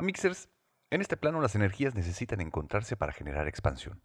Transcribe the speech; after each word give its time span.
Mixers, 0.00 0.48
en 0.90 1.00
este 1.00 1.16
plano 1.16 1.40
las 1.40 1.54
energías 1.54 1.94
necesitan 1.94 2.40
encontrarse 2.40 2.96
para 2.96 3.12
generar 3.12 3.46
expansión. 3.46 4.02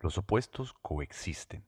Los 0.00 0.18
opuestos 0.18 0.74
coexisten. 0.82 1.64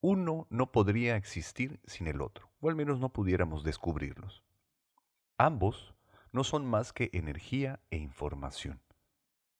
Uno 0.00 0.46
no 0.50 0.72
podría 0.72 1.16
existir 1.16 1.80
sin 1.86 2.08
el 2.08 2.20
otro, 2.20 2.50
o 2.60 2.68
al 2.68 2.76
menos 2.76 2.98
no 2.98 3.10
pudiéramos 3.10 3.64
descubrirlos. 3.64 4.42
Ambos 5.36 5.94
no 6.32 6.44
son 6.44 6.66
más 6.66 6.92
que 6.92 7.10
energía 7.12 7.80
e 7.90 7.96
información. 7.96 8.80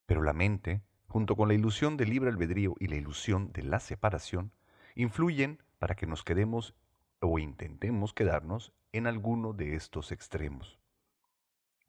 Pero 0.05 0.21
la 0.21 0.33
mente, 0.33 0.81
junto 1.07 1.35
con 1.35 1.47
la 1.47 1.53
ilusión 1.53 1.97
del 1.97 2.09
libre 2.09 2.29
albedrío 2.29 2.75
y 2.79 2.87
la 2.87 2.95
ilusión 2.95 3.51
de 3.53 3.63
la 3.63 3.79
separación, 3.79 4.51
influyen 4.95 5.63
para 5.77 5.95
que 5.95 6.05
nos 6.05 6.23
quedemos 6.23 6.75
o 7.21 7.39
intentemos 7.39 8.13
quedarnos 8.13 8.73
en 8.91 9.07
alguno 9.07 9.53
de 9.53 9.75
estos 9.75 10.11
extremos. 10.11 10.79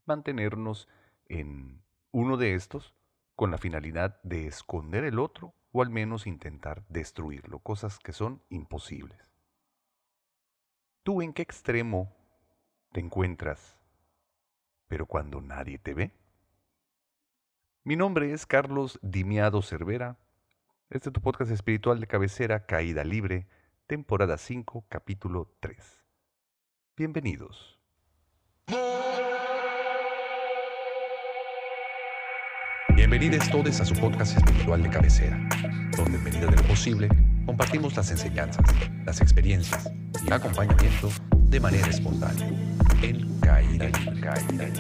Mantenernos 0.06 0.88
en 1.30 1.82
uno 2.10 2.36
de 2.36 2.54
estos 2.54 2.94
con 3.36 3.50
la 3.50 3.58
finalidad 3.58 4.20
de 4.22 4.46
esconder 4.46 5.04
el 5.04 5.18
otro 5.18 5.54
o 5.72 5.80
al 5.80 5.88
menos 5.88 6.26
intentar 6.26 6.84
destruirlo, 6.88 7.60
cosas 7.60 7.98
que 8.00 8.12
son 8.12 8.42
imposibles. 8.50 9.32
¿Tú 11.04 11.22
en 11.22 11.32
qué 11.32 11.42
extremo 11.42 12.12
te 12.92 13.00
encuentras, 13.00 13.78
pero 14.88 15.06
cuando 15.06 15.40
nadie 15.40 15.78
te 15.78 15.94
ve? 15.94 16.12
Mi 17.84 17.94
nombre 17.94 18.32
es 18.32 18.44
Carlos 18.44 18.98
Dimiado 19.00 19.62
Cervera. 19.62 20.18
Este 20.90 21.08
es 21.08 21.12
tu 21.12 21.22
podcast 21.22 21.52
espiritual 21.52 22.00
de 22.00 22.08
cabecera 22.08 22.66
Caída 22.66 23.04
Libre, 23.04 23.48
temporada 23.86 24.36
5, 24.36 24.84
capítulo 24.88 25.56
3. 25.60 26.04
Bienvenidos. 26.96 27.79
Bienvenidos 33.00 33.50
todos 33.50 33.80
a 33.80 33.84
su 33.86 33.94
podcast 33.94 34.36
espiritual 34.36 34.82
de 34.82 34.90
cabecera, 34.90 35.34
donde 35.96 36.18
en 36.18 36.22
medida 36.22 36.46
de 36.48 36.56
lo 36.56 36.62
posible 36.64 37.08
compartimos 37.46 37.96
las 37.96 38.10
enseñanzas, 38.10 38.62
las 39.06 39.22
experiencias 39.22 39.90
y 40.22 40.26
el 40.26 40.32
acompañamiento 40.34 41.08
de 41.32 41.60
manera 41.60 41.88
espontánea 41.88 42.46
en 43.00 43.40
Caída 43.40 43.86
Libre. 43.86 44.72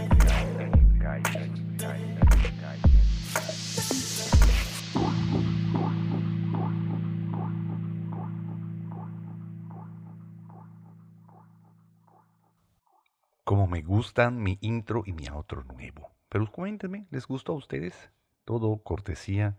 Como 13.44 13.66
me 13.66 13.80
gustan 13.80 14.42
mi 14.42 14.58
intro 14.60 15.04
y 15.06 15.14
mi 15.14 15.26
outro 15.26 15.64
nuevo. 15.64 16.19
Pero 16.30 16.50
cuéntenme, 16.50 17.08
¿les 17.10 17.26
gustó 17.26 17.52
a 17.52 17.56
ustedes? 17.56 18.08
Todo 18.44 18.78
cortesía 18.78 19.56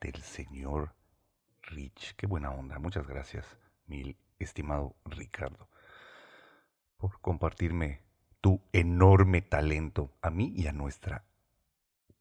del 0.00 0.20
señor 0.22 0.92
Rich. 1.62 2.16
Qué 2.16 2.26
buena 2.26 2.50
onda. 2.50 2.80
Muchas 2.80 3.06
gracias, 3.06 3.56
mi 3.86 4.16
estimado 4.40 4.96
Ricardo, 5.04 5.68
por 6.96 7.20
compartirme 7.20 8.02
tu 8.40 8.60
enorme 8.72 9.42
talento 9.42 10.12
a 10.20 10.30
mí 10.30 10.52
y 10.56 10.66
a 10.66 10.72
nuestra 10.72 11.24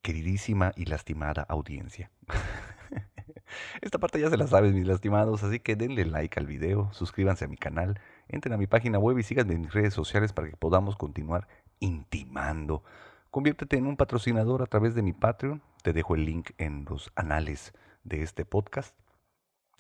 queridísima 0.04 0.74
y 0.76 0.86
lastimada 0.86 1.42
audiencia. 1.50 2.12
Esta 3.82 3.98
parte 3.98 4.20
ya 4.20 4.30
se 4.30 4.38
la 4.38 4.46
sabes, 4.46 4.74
mis 4.74 4.86
lastimados, 4.86 5.44
así 5.44 5.60
que 5.60 5.76
denle 5.76 6.06
like 6.06 6.40
al 6.40 6.46
video, 6.46 6.94
suscríbanse 6.94 7.46
a 7.46 7.48
mi 7.48 7.58
canal, 7.58 8.00
entren 8.28 8.54
a 8.54 8.58
mi 8.58 8.68
página 8.68 9.00
web 9.00 9.18
y 9.18 9.24
síganme 9.24 9.56
en 9.56 9.62
mis 9.62 9.74
redes 9.74 9.96
sociales 9.96 10.34
para 10.34 10.50
que 10.50 10.56
podamos 10.56 10.96
continuar 10.98 11.48
intimando 11.80 12.84
Conviértete 13.32 13.78
en 13.78 13.88
un 13.88 13.98
patrocinador 13.98 14.62
a 14.62 14.68
través 14.68 14.96
de 14.96 15.02
mi 15.02 15.14
Patreon. 15.14 15.62
Te 15.84 15.94
dejo 15.94 16.16
el 16.16 16.26
link 16.26 16.52
en 16.58 16.86
los 16.90 17.12
anales 17.16 17.74
de 18.04 18.24
este 18.24 18.46
podcast. 18.46 18.96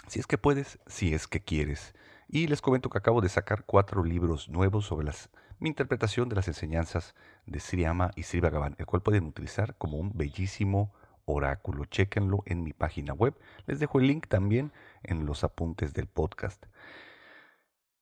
Si 0.08 0.20
es 0.20 0.28
que 0.28 0.38
puedes, 0.38 0.80
si 0.86 1.14
es 1.14 1.28
que 1.28 1.42
quieres. 1.42 1.96
Y 2.28 2.48
les 2.48 2.62
comento 2.62 2.90
que 2.90 2.98
acabo 2.98 3.22
de 3.22 3.30
sacar 3.30 3.64
cuatro 3.66 4.04
libros 4.04 4.50
nuevos 4.50 4.86
sobre 4.86 5.12
mi 5.60 5.70
interpretación 5.70 6.28
de 6.28 6.36
las 6.36 6.48
enseñanzas 6.48 7.16
de 7.46 7.60
Sriyama 7.60 8.12
y 8.16 8.24
Sri 8.24 8.42
Bhagavan, 8.42 8.76
el 8.78 8.86
cual 8.86 9.02
pueden 9.02 9.26
utilizar 9.26 9.76
como 9.78 9.98
un 9.98 10.12
bellísimo 10.14 10.94
oráculo. 11.26 11.86
Chéquenlo 11.86 12.44
en 12.46 12.64
mi 12.64 12.74
página 12.74 13.14
web. 13.14 13.34
Les 13.66 13.80
dejo 13.80 14.00
el 14.00 14.08
link 14.08 14.28
también 14.28 14.74
en 15.04 15.26
los 15.26 15.44
apuntes 15.44 15.94
del 15.94 16.08
podcast. 16.08 16.66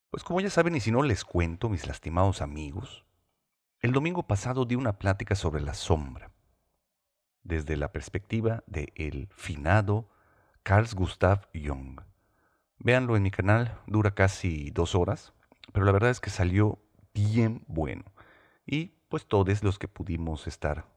Pues 0.09 0.23
como 0.23 0.41
ya 0.41 0.50
saben, 0.50 0.75
y 0.75 0.79
si 0.79 0.91
no 0.91 1.03
les 1.03 1.23
cuento, 1.23 1.69
mis 1.69 1.88
lastimados 1.88 2.41
amigos, 2.41 3.05
el 3.85 3.91
domingo 3.91 4.23
pasado 4.23 4.66
di 4.66 4.73
una 4.73 4.97
plática 4.97 5.35
sobre 5.35 5.62
la 5.62 5.75
sombra, 5.75 6.31
desde 7.44 7.78
la 7.78 7.91
perspectiva 7.91 8.63
de 8.66 8.91
el 8.96 9.28
finado 9.29 10.09
Carl 10.63 10.88
Gustav 10.96 11.47
Jung. 11.53 12.01
Véanlo 12.79 13.16
en 13.16 13.22
mi 13.22 13.29
canal, 13.29 13.79
dura 13.85 14.16
casi 14.16 14.72
dos 14.72 14.96
horas, 14.96 15.34
pero 15.72 15.85
la 15.85 15.91
verdad 15.91 16.09
es 16.09 16.19
que 16.19 16.31
salió 16.31 16.79
bien 17.13 17.63
bueno. 17.68 18.06
Y 18.66 18.96
pues 19.07 19.28
todos 19.28 19.63
los 19.63 19.78
que 19.78 19.88
pudimos 19.88 20.47
estar 20.47 20.88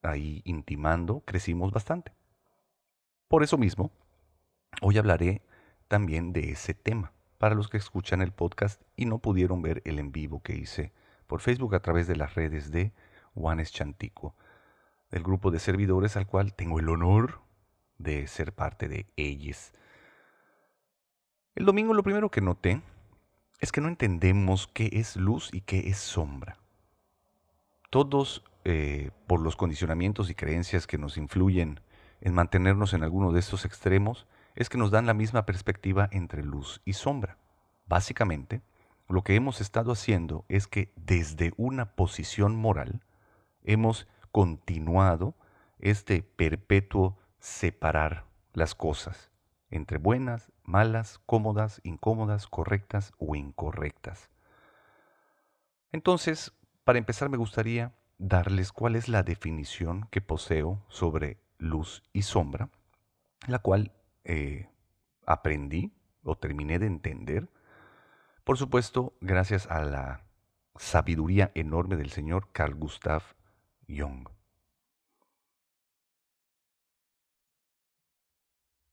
ahí 0.00 0.40
intimando, 0.46 1.20
crecimos 1.26 1.70
bastante. 1.70 2.14
Por 3.28 3.42
eso 3.42 3.58
mismo, 3.58 3.92
hoy 4.80 4.96
hablaré 4.96 5.42
también 5.86 6.32
de 6.32 6.52
ese 6.52 6.72
tema, 6.72 7.12
para 7.36 7.54
los 7.54 7.68
que 7.68 7.76
escuchan 7.76 8.22
el 8.22 8.32
podcast 8.32 8.80
y 8.96 9.04
no 9.04 9.18
pudieron 9.18 9.60
ver 9.60 9.82
el 9.84 9.98
en 9.98 10.12
vivo 10.12 10.42
que 10.42 10.56
hice 10.56 10.94
por 11.26 11.40
Facebook 11.40 11.74
a 11.74 11.80
través 11.80 12.06
de 12.06 12.16
las 12.16 12.34
redes 12.34 12.70
de 12.70 12.92
Juanes 13.34 13.72
Chantico, 13.72 14.34
del 15.10 15.22
grupo 15.22 15.50
de 15.50 15.58
servidores 15.58 16.16
al 16.16 16.26
cual 16.26 16.54
tengo 16.54 16.78
el 16.78 16.88
honor 16.88 17.40
de 17.98 18.26
ser 18.26 18.52
parte 18.52 18.88
de 18.88 19.06
ellos. 19.16 19.72
El 21.54 21.66
domingo 21.66 21.94
lo 21.94 22.02
primero 22.02 22.30
que 22.30 22.40
noté 22.40 22.82
es 23.60 23.72
que 23.72 23.80
no 23.80 23.88
entendemos 23.88 24.66
qué 24.66 24.90
es 24.92 25.16
luz 25.16 25.50
y 25.52 25.60
qué 25.60 25.88
es 25.88 25.98
sombra. 25.98 26.56
Todos, 27.90 28.42
eh, 28.64 29.10
por 29.26 29.40
los 29.40 29.54
condicionamientos 29.54 30.30
y 30.30 30.34
creencias 30.34 30.86
que 30.86 30.98
nos 30.98 31.16
influyen 31.16 31.80
en 32.20 32.34
mantenernos 32.34 32.94
en 32.94 33.02
alguno 33.02 33.32
de 33.32 33.40
estos 33.40 33.64
extremos, 33.64 34.26
es 34.54 34.68
que 34.68 34.78
nos 34.78 34.90
dan 34.90 35.06
la 35.06 35.14
misma 35.14 35.44
perspectiva 35.44 36.08
entre 36.10 36.42
luz 36.42 36.80
y 36.84 36.94
sombra. 36.94 37.38
Básicamente, 37.86 38.62
lo 39.12 39.22
que 39.22 39.34
hemos 39.34 39.60
estado 39.60 39.92
haciendo 39.92 40.46
es 40.48 40.66
que 40.66 40.90
desde 40.96 41.52
una 41.58 41.94
posición 41.94 42.56
moral 42.56 43.02
hemos 43.62 44.08
continuado 44.30 45.34
este 45.78 46.22
perpetuo 46.22 47.18
separar 47.38 48.24
las 48.54 48.74
cosas 48.74 49.30
entre 49.68 49.98
buenas, 49.98 50.50
malas, 50.62 51.20
cómodas, 51.26 51.80
incómodas, 51.84 52.46
correctas 52.46 53.12
o 53.18 53.34
incorrectas. 53.34 54.30
Entonces, 55.92 56.52
para 56.84 56.98
empezar 56.98 57.28
me 57.28 57.36
gustaría 57.36 57.92
darles 58.16 58.72
cuál 58.72 58.96
es 58.96 59.08
la 59.08 59.22
definición 59.22 60.08
que 60.10 60.22
poseo 60.22 60.82
sobre 60.88 61.38
luz 61.58 62.02
y 62.14 62.22
sombra, 62.22 62.70
la 63.46 63.58
cual 63.58 63.92
eh, 64.24 64.70
aprendí 65.26 65.92
o 66.22 66.36
terminé 66.36 66.78
de 66.78 66.86
entender 66.86 67.50
por 68.44 68.58
supuesto, 68.58 69.14
gracias 69.20 69.66
a 69.68 69.82
la 69.84 70.24
sabiduría 70.76 71.52
enorme 71.54 71.96
del 71.96 72.10
señor 72.10 72.48
Carl 72.52 72.74
Gustav 72.74 73.22
Jung. 73.88 74.28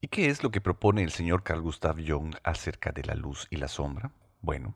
¿Y 0.02 0.08
qué 0.08 0.30
es 0.30 0.44
lo 0.44 0.52
que 0.52 0.62
propone 0.62 1.04
el 1.04 1.12
señor 1.12 1.44
Carl 1.44 1.62
Gustav 1.62 1.98
Jung 2.06 2.36
acerca 2.44 2.92
de 2.92 3.04
la 3.04 3.16
luz 3.16 3.48
y 3.50 3.58
la 3.58 3.68
sombra? 3.68 4.12
Bueno, 4.42 4.76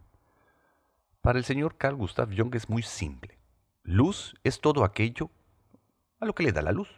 para 1.21 1.39
el 1.39 1.45
señor 1.45 1.77
Carl 1.77 1.95
Gustav 1.95 2.29
Jung 2.35 2.53
es 2.55 2.69
muy 2.69 2.83
simple. 2.83 3.39
Luz 3.83 4.35
es 4.43 4.59
todo 4.59 4.83
aquello 4.83 5.29
a 6.19 6.25
lo 6.25 6.33
que 6.35 6.43
le 6.43 6.51
da 6.51 6.61
la 6.61 6.71
luz, 6.71 6.89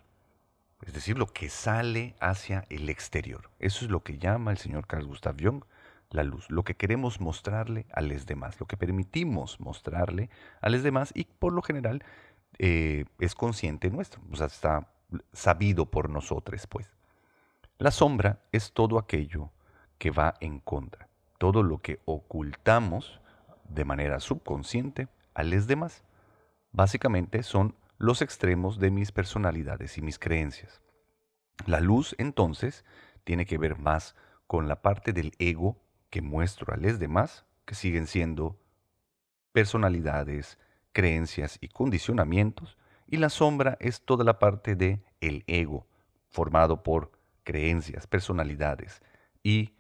es 0.82 0.94
decir, 0.94 1.18
lo 1.18 1.28
que 1.28 1.50
sale 1.50 2.16
hacia 2.20 2.66
el 2.70 2.90
exterior. 2.90 3.52
Eso 3.60 3.86
es 3.86 3.92
lo 3.92 4.04
que 4.04 4.18
llama 4.18 4.52
el 4.52 4.58
señor 4.58 4.88
Carl 4.88 5.06
Gustav 5.06 5.36
Jung 5.40 5.64
la 6.16 6.24
luz, 6.24 6.50
lo 6.50 6.64
que 6.64 6.76
queremos 6.76 7.22
mostrarle 7.22 7.86
a 7.92 8.02
los 8.02 8.26
demás, 8.26 8.60
lo 8.60 8.66
que 8.66 8.78
permitimos 8.78 9.60
mostrarle 9.60 10.30
a 10.62 10.70
los 10.70 10.84
demás 10.84 11.12
y 11.14 11.26
por 11.26 11.54
lo 11.54 11.62
general 11.62 12.04
eh, 12.58 13.06
es 13.20 13.36
consciente 13.36 13.90
nuestro, 13.90 14.22
o 14.32 14.36
sea, 14.36 14.48
está 14.48 14.92
sabido 15.34 15.86
por 15.86 16.10
nosotros, 16.10 16.68
pues. 16.68 16.90
La 17.78 17.92
sombra 17.92 18.40
es 18.52 18.72
todo 18.72 18.98
aquello 18.98 19.52
que 19.98 20.12
va 20.12 20.36
en 20.40 20.60
contra, 20.60 21.10
todo 21.38 21.62
lo 21.62 21.80
que 21.80 22.00
ocultamos 22.06 23.20
de 23.68 23.86
manera 23.86 24.20
subconsciente 24.20 25.10
a 25.34 25.44
los 25.44 25.68
demás. 25.68 26.04
Básicamente 26.72 27.44
son 27.44 27.76
los 27.98 28.22
extremos 28.22 28.80
de 28.80 28.92
mis 28.92 29.12
personalidades 29.12 29.98
y 29.98 30.02
mis 30.02 30.20
creencias. 30.20 30.82
La 31.66 31.80
luz, 31.80 32.16
entonces, 32.18 32.86
tiene 33.24 33.46
que 33.46 33.58
ver 33.58 33.78
más 33.78 34.16
con 34.48 34.68
la 34.68 34.82
parte 34.82 35.14
del 35.14 35.34
ego 35.40 35.78
que 36.16 36.22
muestro 36.22 36.74
a 36.74 36.78
los 36.78 36.98
demás, 36.98 37.46
que 37.66 37.76
siguen 37.76 38.08
siendo 38.08 38.58
personalidades, 39.52 40.58
creencias 40.94 41.58
y 41.60 41.68
condicionamientos, 41.68 42.78
Y 43.06 43.18
la 43.18 43.30
sombra 43.30 43.76
es 43.82 44.02
toda 44.02 44.24
la 44.24 44.40
parte 44.40 44.78
de 44.78 45.04
el 45.20 45.44
ego, 45.46 45.86
formado 46.30 46.84
por 46.84 47.12
creencias, 47.44 48.08
personalidades 48.08 49.02
y 49.44 49.76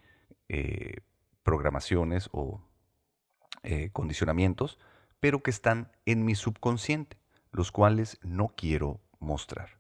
eh, 0.50 0.98
programaciones 1.42 2.28
o 2.34 2.62
eh, 3.64 3.92
condicionamientos, 3.94 4.78
pero 5.22 5.42
que 5.42 5.52
están 5.52 5.90
en 6.06 6.26
mi 6.26 6.36
subconsciente, 6.36 7.18
los 7.52 7.72
cuales 7.72 8.20
no 8.24 8.50
quiero 8.50 9.00
mostrar. 9.20 9.80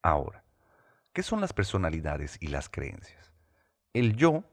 Ahora, 0.00 0.42
¿qué 1.12 1.22
son 1.22 1.42
las 1.42 1.52
personalidades 1.52 2.38
y 2.40 2.46
las 2.46 2.70
creencias? 2.70 3.30
El 3.92 4.16
yo, 4.16 4.44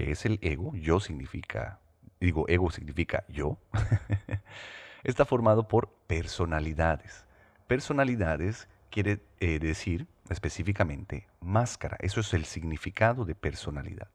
que 0.00 0.12
es 0.12 0.24
el 0.24 0.38
ego, 0.40 0.74
yo 0.74 0.98
significa, 0.98 1.78
digo, 2.20 2.48
ego 2.48 2.70
significa 2.70 3.26
yo, 3.28 3.58
está 5.04 5.26
formado 5.26 5.68
por 5.68 5.90
personalidades. 6.06 7.26
Personalidades 7.66 8.66
quiere 8.90 9.22
eh, 9.40 9.58
decir 9.58 10.06
específicamente 10.30 11.28
máscara. 11.40 11.98
Eso 12.00 12.20
es 12.20 12.32
el 12.32 12.46
significado 12.46 13.26
de 13.26 13.34
personalidad. 13.34 14.08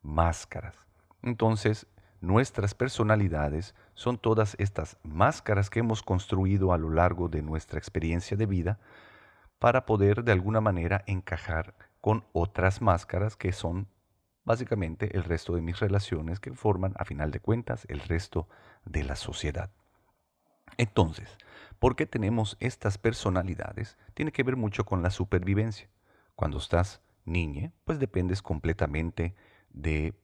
Máscaras. 0.00 0.86
Entonces, 1.22 1.86
nuestras 2.22 2.72
personalidades 2.72 3.74
son 3.92 4.16
todas 4.16 4.56
estas 4.58 4.96
máscaras 5.02 5.68
que 5.68 5.80
hemos 5.80 6.02
construido 6.02 6.72
a 6.72 6.78
lo 6.78 6.88
largo 6.88 7.28
de 7.28 7.42
nuestra 7.42 7.78
experiencia 7.78 8.38
de 8.38 8.46
vida 8.46 8.78
para 9.58 9.84
poder 9.84 10.24
de 10.24 10.32
alguna 10.32 10.62
manera 10.62 11.04
encajar 11.06 11.74
con 12.00 12.24
otras 12.32 12.80
máscaras 12.80 13.36
que 13.36 13.52
son 13.52 13.86
básicamente 14.44 15.16
el 15.16 15.24
resto 15.24 15.54
de 15.54 15.62
mis 15.62 15.78
relaciones 15.80 16.40
que 16.40 16.52
forman 16.52 16.94
a 16.96 17.04
final 17.04 17.30
de 17.30 17.40
cuentas 17.40 17.86
el 17.88 18.00
resto 18.00 18.48
de 18.84 19.04
la 19.04 19.16
sociedad. 19.16 19.70
Entonces, 20.76 21.36
¿por 21.78 21.96
qué 21.96 22.06
tenemos 22.06 22.56
estas 22.60 22.98
personalidades? 22.98 23.98
Tiene 24.14 24.32
que 24.32 24.42
ver 24.42 24.56
mucho 24.56 24.84
con 24.84 25.02
la 25.02 25.10
supervivencia. 25.10 25.88
Cuando 26.34 26.58
estás 26.58 27.02
niña, 27.24 27.72
pues 27.84 27.98
dependes 27.98 28.42
completamente 28.42 29.34
de 29.70 30.14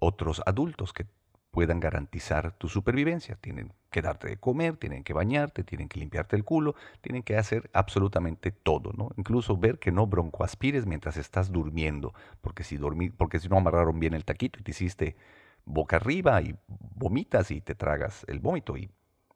otros 0.00 0.42
adultos 0.46 0.92
que 0.92 1.06
puedan 1.50 1.80
garantizar 1.80 2.52
tu 2.52 2.68
supervivencia. 2.68 3.36
Tienen 3.40 3.72
que 3.90 4.02
darte 4.02 4.28
de 4.28 4.36
comer, 4.36 4.76
tienen 4.76 5.04
que 5.04 5.12
bañarte, 5.12 5.64
tienen 5.64 5.88
que 5.88 5.98
limpiarte 5.98 6.36
el 6.36 6.44
culo, 6.44 6.74
tienen 7.00 7.22
que 7.22 7.36
hacer 7.36 7.70
absolutamente 7.72 8.50
todo, 8.50 8.92
¿no? 8.92 9.10
Incluso 9.16 9.56
ver 9.56 9.78
que 9.78 9.92
no 9.92 10.06
broncoaspires 10.06 10.86
mientras 10.86 11.16
estás 11.16 11.50
durmiendo, 11.50 12.14
porque 12.40 12.64
si, 12.64 12.78
porque 13.16 13.38
si 13.38 13.48
no 13.48 13.56
amarraron 13.56 13.98
bien 13.98 14.14
el 14.14 14.24
taquito 14.24 14.60
y 14.60 14.62
te 14.62 14.70
hiciste 14.72 15.16
boca 15.64 15.96
arriba 15.96 16.40
y 16.42 16.56
vomitas 16.68 17.50
y 17.50 17.60
te 17.60 17.74
tragas 17.74 18.24
el 18.28 18.40
vómito 18.40 18.76
y 18.76 18.90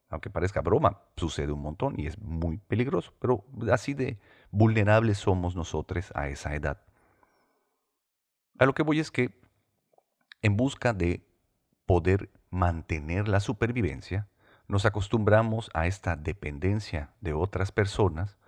aunque 0.08 0.28
parezca 0.28 0.60
broma, 0.60 1.00
sucede 1.16 1.52
un 1.52 1.62
montón 1.62 1.98
y 1.98 2.06
es 2.06 2.18
muy 2.18 2.58
peligroso, 2.58 3.14
pero 3.18 3.44
así 3.70 3.94
de 3.94 4.18
vulnerables 4.50 5.16
somos 5.16 5.56
nosotros 5.56 6.12
a 6.14 6.28
esa 6.28 6.54
edad. 6.54 6.82
A 8.58 8.66
lo 8.66 8.74
que 8.74 8.82
voy 8.82 9.00
es 9.00 9.10
que 9.10 9.40
en 10.42 10.58
busca 10.58 10.92
de 10.92 11.24
poder 11.86 12.30
mantener 12.50 13.28
la 13.28 13.40
supervivencia, 13.40 14.28
nos 14.68 14.86
acostumbramos 14.86 15.70
a 15.74 15.86
esta 15.86 16.16
dependencia 16.16 17.10
de 17.20 17.32
otras 17.32 17.72
personas 17.72 18.38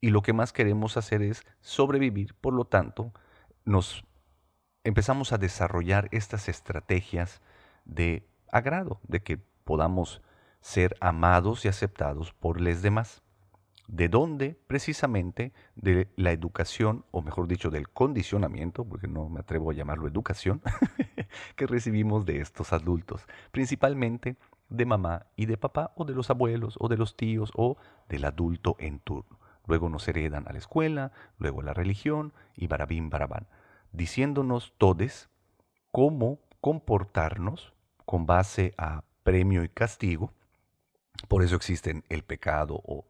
y 0.00 0.10
lo 0.10 0.22
que 0.22 0.32
más 0.32 0.52
queremos 0.52 0.96
hacer 0.96 1.22
es 1.22 1.44
sobrevivir, 1.60 2.34
por 2.34 2.54
lo 2.54 2.64
tanto, 2.64 3.12
nos 3.64 4.04
empezamos 4.84 5.32
a 5.32 5.38
desarrollar 5.38 6.08
estas 6.12 6.48
estrategias 6.48 7.40
de 7.84 8.26
agrado, 8.50 9.00
de 9.06 9.22
que 9.22 9.38
podamos 9.64 10.22
ser 10.60 10.96
amados 11.00 11.64
y 11.64 11.68
aceptados 11.68 12.32
por 12.32 12.60
los 12.60 12.82
demás. 12.82 13.22
¿De 13.90 14.08
dónde? 14.08 14.56
Precisamente 14.68 15.52
de 15.74 16.12
la 16.14 16.30
educación, 16.30 17.04
o 17.10 17.22
mejor 17.22 17.48
dicho, 17.48 17.70
del 17.70 17.88
condicionamiento, 17.88 18.84
porque 18.84 19.08
no 19.08 19.28
me 19.28 19.40
atrevo 19.40 19.72
a 19.72 19.74
llamarlo 19.74 20.06
educación, 20.06 20.62
que 21.56 21.66
recibimos 21.66 22.24
de 22.24 22.40
estos 22.40 22.72
adultos, 22.72 23.26
principalmente 23.50 24.36
de 24.68 24.86
mamá 24.86 25.26
y 25.34 25.46
de 25.46 25.56
papá, 25.56 25.92
o 25.96 26.04
de 26.04 26.14
los 26.14 26.30
abuelos, 26.30 26.76
o 26.78 26.86
de 26.86 26.98
los 26.98 27.16
tíos, 27.16 27.50
o 27.56 27.78
del 28.08 28.26
adulto 28.26 28.76
en 28.78 29.00
turno. 29.00 29.40
Luego 29.66 29.88
nos 29.88 30.06
heredan 30.06 30.46
a 30.46 30.52
la 30.52 30.58
escuela, 30.58 31.10
luego 31.38 31.60
a 31.60 31.64
la 31.64 31.74
religión, 31.74 32.32
y 32.54 32.68
barabín 32.68 33.10
barabán, 33.10 33.48
diciéndonos 33.90 34.72
todes 34.78 35.30
cómo 35.90 36.38
comportarnos 36.60 37.74
con 38.06 38.24
base 38.24 38.72
a 38.78 39.02
premio 39.24 39.64
y 39.64 39.68
castigo, 39.68 40.32
por 41.26 41.42
eso 41.42 41.56
existen 41.56 42.04
el 42.08 42.22
pecado 42.22 42.80
o 42.84 43.09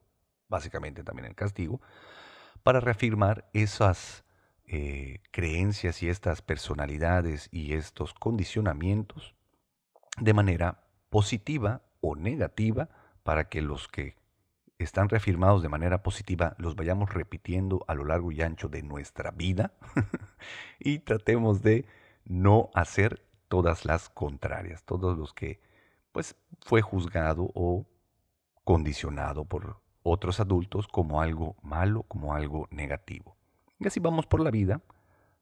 básicamente 0.51 1.03
también 1.03 1.27
el 1.27 1.35
castigo, 1.35 1.81
para 2.63 2.81
reafirmar 2.81 3.49
esas 3.55 4.25
eh, 4.67 5.21
creencias 5.31 6.03
y 6.03 6.09
estas 6.09 6.43
personalidades 6.43 7.49
y 7.51 7.73
estos 7.73 8.13
condicionamientos 8.13 9.35
de 10.19 10.35
manera 10.35 10.85
positiva 11.09 11.83
o 12.01 12.17
negativa 12.17 12.89
para 13.23 13.49
que 13.49 13.63
los 13.63 13.89
que 13.89 14.17
están 14.79 15.09
reafirmados 15.09 15.63
de 15.63 15.69
manera 15.69 16.03
positiva 16.03 16.55
los 16.59 16.77
vayamos 16.77 17.13
repitiendo 17.13 17.85
a 17.89 17.95
lo 17.95 18.05
largo 18.05 18.33
y 18.33 18.43
ancho 18.43 18.69
de 18.69 18.83
nuestra 18.83 19.31
vida 19.31 19.73
y 20.79 21.01
tratemos 21.01 21.63
de 21.63 21.87
no 22.25 22.71
hacer 22.75 23.27
todas 23.49 23.85
las 23.85 24.09
contrarias, 24.09 24.85
todos 24.85 25.19
los 25.19 25.35
que 25.35 25.61
pues 26.13 26.37
fue 26.63 26.81
juzgado 26.81 27.51
o 27.55 27.87
condicionado 28.65 29.45
por 29.45 29.81
otros 30.11 30.41
adultos 30.41 30.89
como 30.89 31.21
algo 31.21 31.57
malo, 31.63 32.03
como 32.05 32.35
algo 32.35 32.69
negativo. 32.71 33.37
Y 33.79 33.87
así 33.87 34.01
vamos 34.01 34.27
por 34.27 34.41
la 34.41 34.51
vida, 34.51 34.81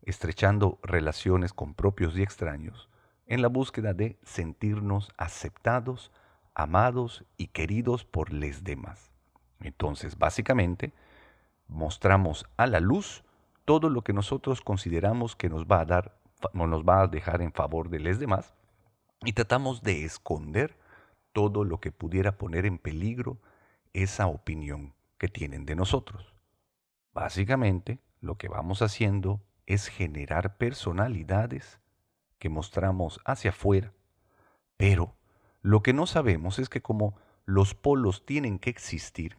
estrechando 0.02 0.78
relaciones 0.82 1.52
con 1.52 1.74
propios 1.74 2.16
y 2.16 2.22
extraños, 2.22 2.88
en 3.26 3.42
la 3.42 3.48
búsqueda 3.48 3.94
de 3.94 4.18
sentirnos 4.22 5.10
aceptados, 5.16 6.12
amados 6.54 7.24
y 7.36 7.48
queridos 7.48 8.04
por 8.04 8.32
los 8.32 8.64
demás. 8.64 9.10
Entonces, 9.60 10.18
básicamente, 10.18 10.92
mostramos 11.66 12.46
a 12.56 12.66
la 12.66 12.80
luz 12.80 13.24
todo 13.64 13.90
lo 13.90 14.02
que 14.02 14.12
nosotros 14.12 14.60
consideramos 14.60 15.36
que 15.36 15.48
nos 15.48 15.66
va 15.66 15.80
a 15.80 15.84
dar, 15.84 16.18
nos 16.54 16.82
va 16.82 17.02
a 17.02 17.06
dejar 17.06 17.42
en 17.42 17.52
favor 17.52 17.90
de 17.90 18.00
los 18.00 18.18
demás, 18.18 18.54
y 19.24 19.32
tratamos 19.32 19.82
de 19.82 20.04
esconder 20.04 20.76
todo 21.32 21.64
lo 21.64 21.80
que 21.80 21.92
pudiera 21.92 22.38
poner 22.38 22.66
en 22.66 22.78
peligro 22.78 23.38
esa 23.92 24.26
opinión 24.26 24.94
que 25.18 25.28
tienen 25.28 25.66
de 25.66 25.74
nosotros. 25.74 26.34
Básicamente, 27.12 28.00
lo 28.20 28.36
que 28.36 28.48
vamos 28.48 28.82
haciendo 28.82 29.40
es 29.66 29.88
generar 29.88 30.56
personalidades 30.56 31.80
que 32.38 32.48
mostramos 32.48 33.20
hacia 33.24 33.50
afuera, 33.50 33.92
pero 34.76 35.16
lo 35.60 35.82
que 35.82 35.92
no 35.92 36.06
sabemos 36.06 36.58
es 36.58 36.68
que 36.68 36.80
como 36.80 37.16
los 37.44 37.74
polos 37.74 38.24
tienen 38.24 38.58
que 38.58 38.70
existir 38.70 39.38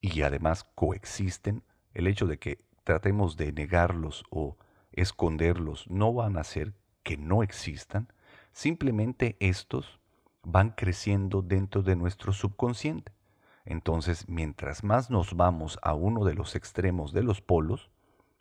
y 0.00 0.22
además 0.22 0.64
coexisten, 0.74 1.62
el 1.94 2.06
hecho 2.06 2.26
de 2.26 2.38
que 2.38 2.64
tratemos 2.84 3.36
de 3.36 3.52
negarlos 3.52 4.24
o 4.30 4.56
esconderlos 4.92 5.88
no 5.88 6.12
van 6.12 6.36
a 6.36 6.40
hacer 6.40 6.74
que 7.02 7.16
no 7.16 7.42
existan, 7.42 8.12
simplemente 8.52 9.36
estos 9.40 10.00
van 10.42 10.70
creciendo 10.70 11.42
dentro 11.42 11.82
de 11.82 11.96
nuestro 11.96 12.32
subconsciente. 12.32 13.12
Entonces, 13.64 14.28
mientras 14.28 14.82
más 14.84 15.10
nos 15.10 15.34
vamos 15.34 15.78
a 15.82 15.94
uno 15.94 16.24
de 16.24 16.34
los 16.34 16.56
extremos 16.56 17.12
de 17.12 17.22
los 17.22 17.40
polos, 17.40 17.90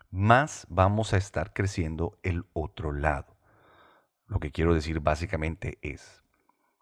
más 0.09 0.65
vamos 0.69 1.13
a 1.13 1.17
estar 1.17 1.53
creciendo 1.53 2.17
el 2.23 2.45
otro 2.53 2.91
lado. 2.91 3.37
Lo 4.27 4.39
que 4.39 4.51
quiero 4.51 4.73
decir 4.73 4.99
básicamente 4.99 5.77
es, 5.81 6.23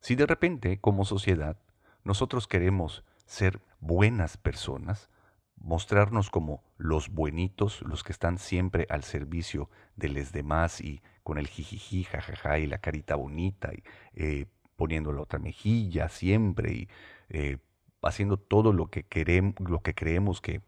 si 0.01 0.15
de 0.15 0.25
repente 0.25 0.79
como 0.79 1.05
sociedad 1.05 1.58
nosotros 2.03 2.48
queremos 2.48 3.03
ser 3.25 3.62
buenas 3.79 4.38
personas, 4.38 5.10
mostrarnos 5.58 6.29
como 6.29 6.63
los 6.77 7.10
buenitos, 7.10 7.81
los 7.81 8.03
que 8.03 8.13
están 8.13 8.38
siempre 8.38 8.88
al 8.89 9.03
servicio 9.03 9.69
de 9.96 10.10
los 10.10 10.31
demás 10.31 10.81
y 10.81 11.01
con 11.24 11.38
el 11.38 11.48
jijiji, 11.48 12.05
jajaja 12.05 12.60
y 12.60 12.67
la 12.67 12.79
carita 12.79 13.15
bonita 13.15 13.72
y 13.74 13.84
eh, 14.13 14.46
poniendo 14.75 15.12
la 15.12 15.22
otra 15.22 15.39
mejilla 15.39 16.08
siempre 16.08 16.72
y 16.72 16.89
eh, 17.29 17.58
haciendo 18.01 18.38
todo 18.38 18.74
lo 18.74 18.88
que, 18.88 19.03
queremos, 19.03 19.56
lo 19.60 19.82
que 19.82 19.94
creemos 19.94 20.41
que 20.41 20.62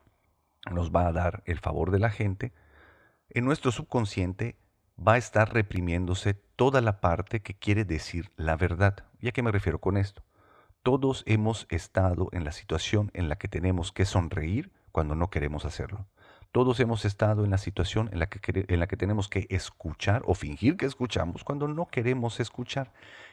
nos 0.70 0.92
va 0.92 1.08
a 1.08 1.14
dar 1.14 1.44
el 1.46 1.60
favor 1.60 1.92
de 1.92 2.00
la 2.00 2.10
gente, 2.10 2.54
en 3.30 3.46
nuestro 3.46 3.72
subconsciente 3.72 4.58
va 5.00 5.14
a 5.14 5.18
estar 5.18 5.54
reprimiéndose 5.54 6.34
toda 6.34 6.82
la 6.82 7.00
parte 7.00 7.42
que 7.42 7.54
quiere 7.54 7.86
decir 7.86 8.32
la 8.36 8.56
verdad. 8.56 9.06
¿Y 9.20 9.30
a 9.30 9.32
qué 9.32 9.42
me 9.42 9.52
refiero 9.52 9.80
con 9.80 9.98
esto? 9.98 10.24
Todos 10.84 11.24
hemos 11.26 11.66
estado 11.70 12.30
en 12.34 12.44
la 12.44 12.52
situación 12.52 13.12
en 13.14 13.30
la 13.30 13.38
que 13.38 13.48
tenemos 13.48 13.92
que 13.92 14.06
sonreír 14.06 14.72
cuando 14.92 15.16
no 15.16 15.30
queremos 15.30 15.66
hacerlo. 15.66 16.08
Todos 16.52 16.80
hemos 16.82 17.06
estado 17.06 17.46
en 17.46 17.52
la 17.52 17.58
situación 17.58 18.10
en 18.12 18.20
la 18.20 18.28
que, 18.28 18.66
en 18.68 18.80
la 18.80 18.88
que 18.88 18.98
tenemos 18.98 19.30
que 19.30 19.48
escuchar 19.50 20.22
o 20.26 20.34
fingir 20.34 20.76
que 20.76 20.86
escuchamos 20.86 21.44
cuando 21.46 21.68
no 21.68 21.88
queremos 21.88 22.40
escuchar. 22.40 22.92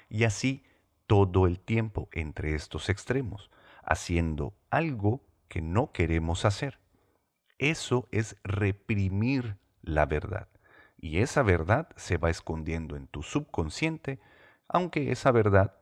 Y 0.09 0.25
así 0.25 0.63
todo 1.07 1.47
el 1.47 1.59
tiempo 1.59 2.09
entre 2.13 2.55
estos 2.55 2.89
extremos 2.89 3.51
haciendo 3.89 4.55
algo 4.71 5.25
que 5.49 5.63
no 5.63 5.93
queremos 5.93 6.45
hacer. 6.45 6.79
Eso 7.59 8.07
es 8.13 8.37
reprimir 8.45 9.57
la 9.83 10.07
verdad. 10.07 10.49
Y 10.99 11.19
esa 11.19 11.43
verdad 11.43 11.89
se 11.97 12.19
va 12.19 12.31
escondiendo 12.31 12.97
en 12.97 13.07
tu 13.07 13.23
subconsciente, 13.23 14.21
aunque 14.69 15.11
esa 15.11 15.33
verdad 15.33 15.75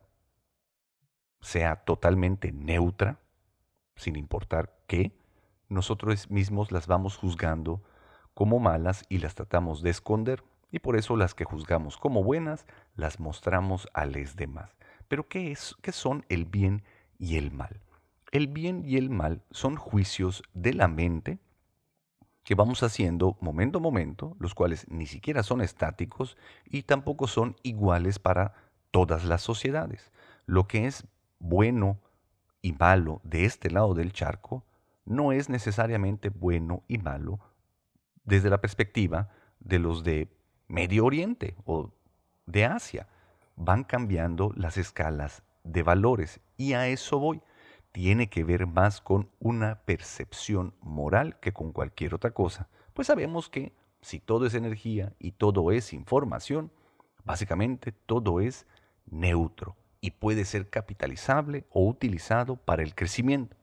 sea 1.40 1.76
totalmente 1.84 2.52
neutra, 2.52 3.18
sin 3.96 4.16
importar 4.16 4.78
qué, 4.86 5.18
nosotros 5.68 6.30
mismos 6.30 6.70
las 6.70 6.86
vamos 6.86 7.16
juzgando 7.16 7.82
como 8.34 8.60
malas 8.60 9.04
y 9.08 9.18
las 9.18 9.34
tratamos 9.34 9.82
de 9.82 9.90
esconder. 9.90 10.44
Y 10.70 10.78
por 10.78 10.96
eso 10.96 11.16
las 11.16 11.34
que 11.34 11.44
juzgamos 11.44 11.96
como 11.96 12.22
buenas 12.22 12.66
las 12.94 13.18
mostramos 13.18 13.88
a 13.94 14.06
los 14.06 14.36
demás. 14.36 14.76
Pero 15.08 15.28
¿qué, 15.28 15.50
es, 15.50 15.74
¿qué 15.82 15.92
son 15.92 16.24
el 16.28 16.44
bien 16.44 16.84
y 17.18 17.36
el 17.36 17.50
mal? 17.50 17.80
El 18.36 18.48
bien 18.48 18.82
y 18.84 18.98
el 18.98 19.08
mal 19.08 19.40
son 19.50 19.76
juicios 19.76 20.42
de 20.52 20.74
la 20.74 20.88
mente 20.88 21.38
que 22.44 22.54
vamos 22.54 22.82
haciendo 22.82 23.38
momento 23.40 23.78
a 23.78 23.80
momento, 23.80 24.36
los 24.38 24.54
cuales 24.54 24.86
ni 24.90 25.06
siquiera 25.06 25.42
son 25.42 25.62
estáticos 25.62 26.36
y 26.66 26.82
tampoco 26.82 27.28
son 27.28 27.56
iguales 27.62 28.18
para 28.18 28.52
todas 28.90 29.24
las 29.24 29.40
sociedades. 29.40 30.12
Lo 30.44 30.68
que 30.68 30.86
es 30.86 31.06
bueno 31.38 31.98
y 32.60 32.74
malo 32.74 33.22
de 33.24 33.46
este 33.46 33.70
lado 33.70 33.94
del 33.94 34.12
charco 34.12 34.66
no 35.06 35.32
es 35.32 35.48
necesariamente 35.48 36.28
bueno 36.28 36.82
y 36.88 36.98
malo 36.98 37.40
desde 38.26 38.50
la 38.50 38.60
perspectiva 38.60 39.30
de 39.60 39.78
los 39.78 40.04
de 40.04 40.28
Medio 40.68 41.06
Oriente 41.06 41.54
o 41.64 41.90
de 42.44 42.66
Asia. 42.66 43.08
Van 43.56 43.82
cambiando 43.82 44.52
las 44.56 44.76
escalas 44.76 45.42
de 45.64 45.82
valores 45.82 46.38
y 46.58 46.74
a 46.74 46.86
eso 46.86 47.18
voy 47.18 47.40
tiene 47.96 48.28
que 48.28 48.44
ver 48.44 48.66
más 48.66 49.00
con 49.00 49.30
una 49.38 49.76
percepción 49.86 50.74
moral 50.82 51.40
que 51.40 51.54
con 51.54 51.72
cualquier 51.72 52.14
otra 52.14 52.32
cosa. 52.32 52.68
Pues 52.92 53.06
sabemos 53.06 53.48
que 53.48 53.72
si 54.02 54.20
todo 54.20 54.44
es 54.44 54.52
energía 54.52 55.14
y 55.18 55.30
todo 55.30 55.72
es 55.72 55.94
información, 55.94 56.70
básicamente 57.24 57.92
todo 57.92 58.40
es 58.40 58.66
neutro 59.06 59.76
y 60.02 60.10
puede 60.10 60.44
ser 60.44 60.68
capitalizable 60.68 61.64
o 61.70 61.88
utilizado 61.88 62.56
para 62.56 62.82
el 62.82 62.94
crecimiento. 62.94 63.56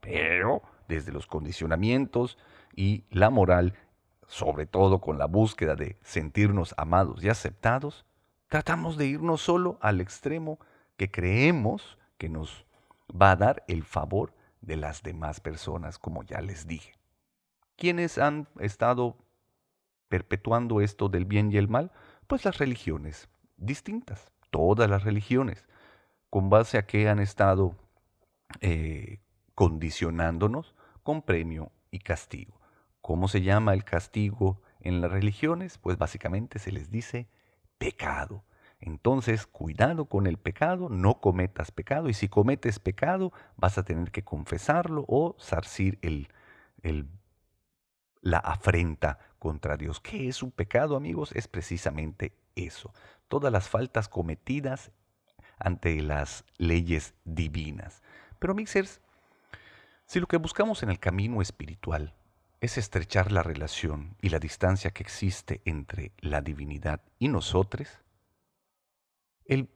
Pero 0.00 0.60
desde 0.86 1.10
los 1.10 1.26
condicionamientos 1.26 2.36
y 2.76 3.04
la 3.08 3.30
moral, 3.30 3.72
sobre 4.26 4.66
todo 4.66 5.00
con 5.00 5.16
la 5.16 5.24
búsqueda 5.24 5.76
de 5.76 5.96
sentirnos 6.02 6.74
amados 6.76 7.24
y 7.24 7.30
aceptados, 7.30 8.04
tratamos 8.48 8.98
de 8.98 9.06
irnos 9.06 9.40
solo 9.40 9.78
al 9.80 10.02
extremo 10.02 10.58
que 10.98 11.10
creemos 11.10 11.96
que 12.18 12.28
nos 12.28 12.67
va 13.10 13.32
a 13.32 13.36
dar 13.36 13.64
el 13.68 13.84
favor 13.84 14.34
de 14.60 14.76
las 14.76 15.02
demás 15.02 15.40
personas, 15.40 15.98
como 15.98 16.22
ya 16.24 16.40
les 16.40 16.66
dije. 16.66 16.94
¿Quiénes 17.76 18.18
han 18.18 18.48
estado 18.58 19.16
perpetuando 20.08 20.80
esto 20.80 21.08
del 21.08 21.24
bien 21.24 21.52
y 21.52 21.56
el 21.56 21.68
mal? 21.68 21.92
Pues 22.26 22.44
las 22.44 22.58
religiones 22.58 23.28
distintas, 23.56 24.32
todas 24.50 24.88
las 24.88 25.04
religiones, 25.04 25.66
con 26.30 26.50
base 26.50 26.78
a 26.78 26.86
que 26.86 27.08
han 27.08 27.18
estado 27.18 27.76
eh, 28.60 29.20
condicionándonos 29.54 30.74
con 31.02 31.22
premio 31.22 31.72
y 31.90 31.98
castigo. 32.00 32.60
¿Cómo 33.00 33.28
se 33.28 33.42
llama 33.42 33.74
el 33.74 33.84
castigo 33.84 34.60
en 34.80 35.00
las 35.00 35.10
religiones? 35.10 35.78
Pues 35.78 35.98
básicamente 35.98 36.58
se 36.58 36.72
les 36.72 36.90
dice 36.90 37.28
pecado. 37.78 38.44
Entonces, 38.80 39.46
cuidado 39.46 40.04
con 40.06 40.26
el 40.26 40.38
pecado, 40.38 40.88
no 40.88 41.20
cometas 41.20 41.70
pecado, 41.70 42.08
y 42.08 42.14
si 42.14 42.28
cometes 42.28 42.78
pecado, 42.78 43.32
vas 43.56 43.76
a 43.76 43.84
tener 43.84 44.12
que 44.12 44.22
confesarlo 44.22 45.04
o 45.08 45.36
zarcir 45.40 45.98
la 48.20 48.38
afrenta 48.38 49.18
contra 49.38 49.76
Dios. 49.76 50.00
¿Qué 50.00 50.28
es 50.28 50.42
un 50.42 50.52
pecado, 50.52 50.96
amigos? 50.96 51.32
Es 51.34 51.48
precisamente 51.48 52.32
eso. 52.54 52.92
Todas 53.26 53.52
las 53.52 53.68
faltas 53.68 54.08
cometidas 54.08 54.92
ante 55.58 56.00
las 56.00 56.44
leyes 56.56 57.14
divinas. 57.24 58.02
Pero, 58.38 58.54
mixers, 58.54 59.00
si 60.06 60.20
lo 60.20 60.26
que 60.26 60.36
buscamos 60.36 60.82
en 60.82 60.90
el 60.90 61.00
camino 61.00 61.42
espiritual 61.42 62.14
es 62.60 62.78
estrechar 62.78 63.32
la 63.32 63.42
relación 63.42 64.16
y 64.20 64.30
la 64.30 64.38
distancia 64.38 64.92
que 64.92 65.02
existe 65.02 65.60
entre 65.64 66.12
la 66.20 66.40
divinidad 66.40 67.00
y 67.18 67.28
nosotros, 67.28 67.88
el 69.48 69.68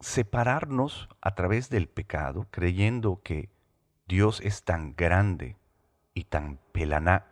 separarnos 0.00 1.08
a 1.20 1.34
través 1.34 1.68
del 1.68 1.88
pecado, 1.88 2.46
creyendo 2.50 3.20
que 3.22 3.50
Dios 4.06 4.40
es 4.40 4.64
tan 4.64 4.94
grande 4.96 5.56
y 6.14 6.24
tan 6.24 6.58
pelaná, 6.72 7.26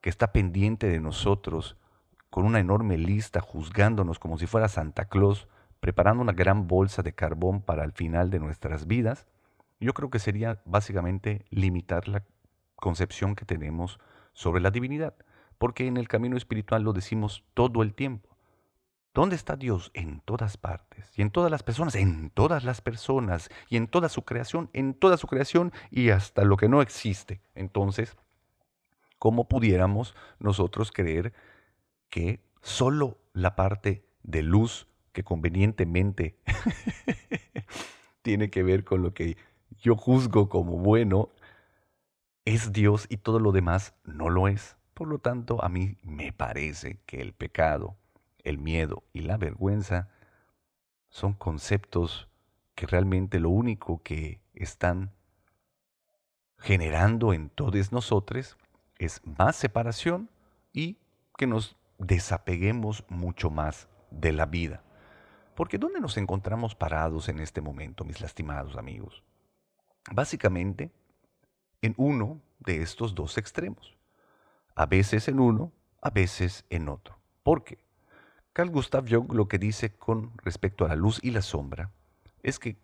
que 0.00 0.10
está 0.10 0.32
pendiente 0.32 0.86
de 0.86 1.00
nosotros 1.00 1.76
con 2.30 2.44
una 2.44 2.60
enorme 2.60 2.96
lista, 2.96 3.40
juzgándonos 3.40 4.18
como 4.18 4.38
si 4.38 4.46
fuera 4.46 4.68
Santa 4.68 5.06
Claus, 5.06 5.48
preparando 5.80 6.22
una 6.22 6.32
gran 6.32 6.68
bolsa 6.68 7.02
de 7.02 7.12
carbón 7.12 7.60
para 7.60 7.84
el 7.84 7.92
final 7.92 8.30
de 8.30 8.38
nuestras 8.38 8.86
vidas, 8.86 9.26
yo 9.80 9.92
creo 9.94 10.10
que 10.10 10.18
sería 10.18 10.62
básicamente 10.64 11.44
limitar 11.50 12.08
la 12.08 12.22
concepción 12.76 13.34
que 13.34 13.44
tenemos 13.44 13.98
sobre 14.32 14.60
la 14.60 14.70
divinidad, 14.70 15.14
porque 15.58 15.86
en 15.86 15.96
el 15.96 16.08
camino 16.08 16.36
espiritual 16.36 16.82
lo 16.82 16.92
decimos 16.92 17.44
todo 17.54 17.82
el 17.82 17.94
tiempo. 17.94 18.35
¿Dónde 19.16 19.34
está 19.34 19.56
Dios? 19.56 19.90
En 19.94 20.20
todas 20.20 20.58
partes. 20.58 21.10
Y 21.16 21.22
en 21.22 21.30
todas 21.30 21.50
las 21.50 21.62
personas, 21.62 21.94
en 21.94 22.28
todas 22.28 22.64
las 22.64 22.82
personas. 22.82 23.48
Y 23.70 23.78
en 23.78 23.86
toda 23.86 24.10
su 24.10 24.26
creación, 24.26 24.68
en 24.74 24.92
toda 24.92 25.16
su 25.16 25.26
creación 25.26 25.72
y 25.90 26.10
hasta 26.10 26.44
lo 26.44 26.58
que 26.58 26.68
no 26.68 26.82
existe. 26.82 27.40
Entonces, 27.54 28.14
¿cómo 29.18 29.48
pudiéramos 29.48 30.14
nosotros 30.38 30.92
creer 30.92 31.32
que 32.10 32.44
solo 32.60 33.16
la 33.32 33.56
parte 33.56 34.04
de 34.22 34.42
luz 34.42 34.86
que 35.12 35.24
convenientemente 35.24 36.38
tiene 38.20 38.50
que 38.50 38.62
ver 38.62 38.84
con 38.84 39.00
lo 39.00 39.14
que 39.14 39.38
yo 39.80 39.96
juzgo 39.96 40.50
como 40.50 40.76
bueno 40.76 41.30
es 42.44 42.70
Dios 42.70 43.06
y 43.08 43.16
todo 43.16 43.40
lo 43.40 43.52
demás 43.52 43.94
no 44.04 44.28
lo 44.28 44.46
es? 44.46 44.76
Por 44.92 45.08
lo 45.08 45.20
tanto, 45.20 45.64
a 45.64 45.70
mí 45.70 45.96
me 46.02 46.34
parece 46.34 47.00
que 47.06 47.22
el 47.22 47.32
pecado 47.32 47.96
el 48.46 48.58
miedo 48.58 49.02
y 49.12 49.22
la 49.22 49.36
vergüenza 49.36 50.08
son 51.08 51.34
conceptos 51.34 52.28
que 52.74 52.86
realmente 52.86 53.40
lo 53.40 53.50
único 53.50 54.02
que 54.02 54.40
están 54.54 55.12
generando 56.58 57.32
en 57.32 57.50
todos 57.50 57.92
nosotros 57.92 58.56
es 58.98 59.20
más 59.24 59.56
separación 59.56 60.30
y 60.72 60.98
que 61.36 61.46
nos 61.46 61.76
desapeguemos 61.98 63.04
mucho 63.08 63.50
más 63.50 63.88
de 64.10 64.32
la 64.32 64.46
vida. 64.46 64.82
Porque 65.54 65.78
¿dónde 65.78 66.00
nos 66.00 66.16
encontramos 66.16 66.74
parados 66.74 67.28
en 67.28 67.40
este 67.40 67.60
momento, 67.60 68.04
mis 68.04 68.20
lastimados 68.20 68.76
amigos? 68.76 69.22
Básicamente, 70.12 70.92
en 71.82 71.94
uno 71.96 72.40
de 72.60 72.82
estos 72.82 73.14
dos 73.14 73.38
extremos. 73.38 73.96
A 74.74 74.86
veces 74.86 75.28
en 75.28 75.40
uno, 75.40 75.72
a 76.00 76.10
veces 76.10 76.64
en 76.70 76.88
otro. 76.88 77.18
¿Por 77.42 77.64
qué? 77.64 77.78
Carl 78.56 78.70
Gustav 78.70 79.04
Jung 79.06 79.34
lo 79.34 79.48
que 79.48 79.58
dice 79.58 79.90
con 79.90 80.32
respecto 80.38 80.86
a 80.86 80.88
la 80.88 80.96
luz 80.96 81.20
y 81.22 81.30
la 81.30 81.42
sombra 81.42 81.90
es 82.42 82.58
que 82.58 82.78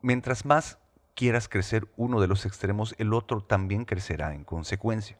mientras 0.00 0.46
más 0.46 0.78
quieras 1.14 1.46
crecer 1.46 1.88
uno 1.98 2.22
de 2.22 2.26
los 2.26 2.46
extremos, 2.46 2.94
el 2.96 3.12
otro 3.12 3.42
también 3.42 3.84
crecerá 3.84 4.34
en 4.34 4.44
consecuencia. 4.44 5.18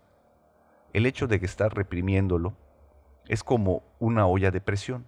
El 0.95 1.05
hecho 1.05 1.26
de 1.26 1.38
que 1.38 1.45
estás 1.45 1.71
reprimiéndolo 1.71 2.57
es 3.29 3.45
como 3.45 3.83
una 3.99 4.26
olla 4.26 4.50
de 4.50 4.62
presión. 4.62 5.05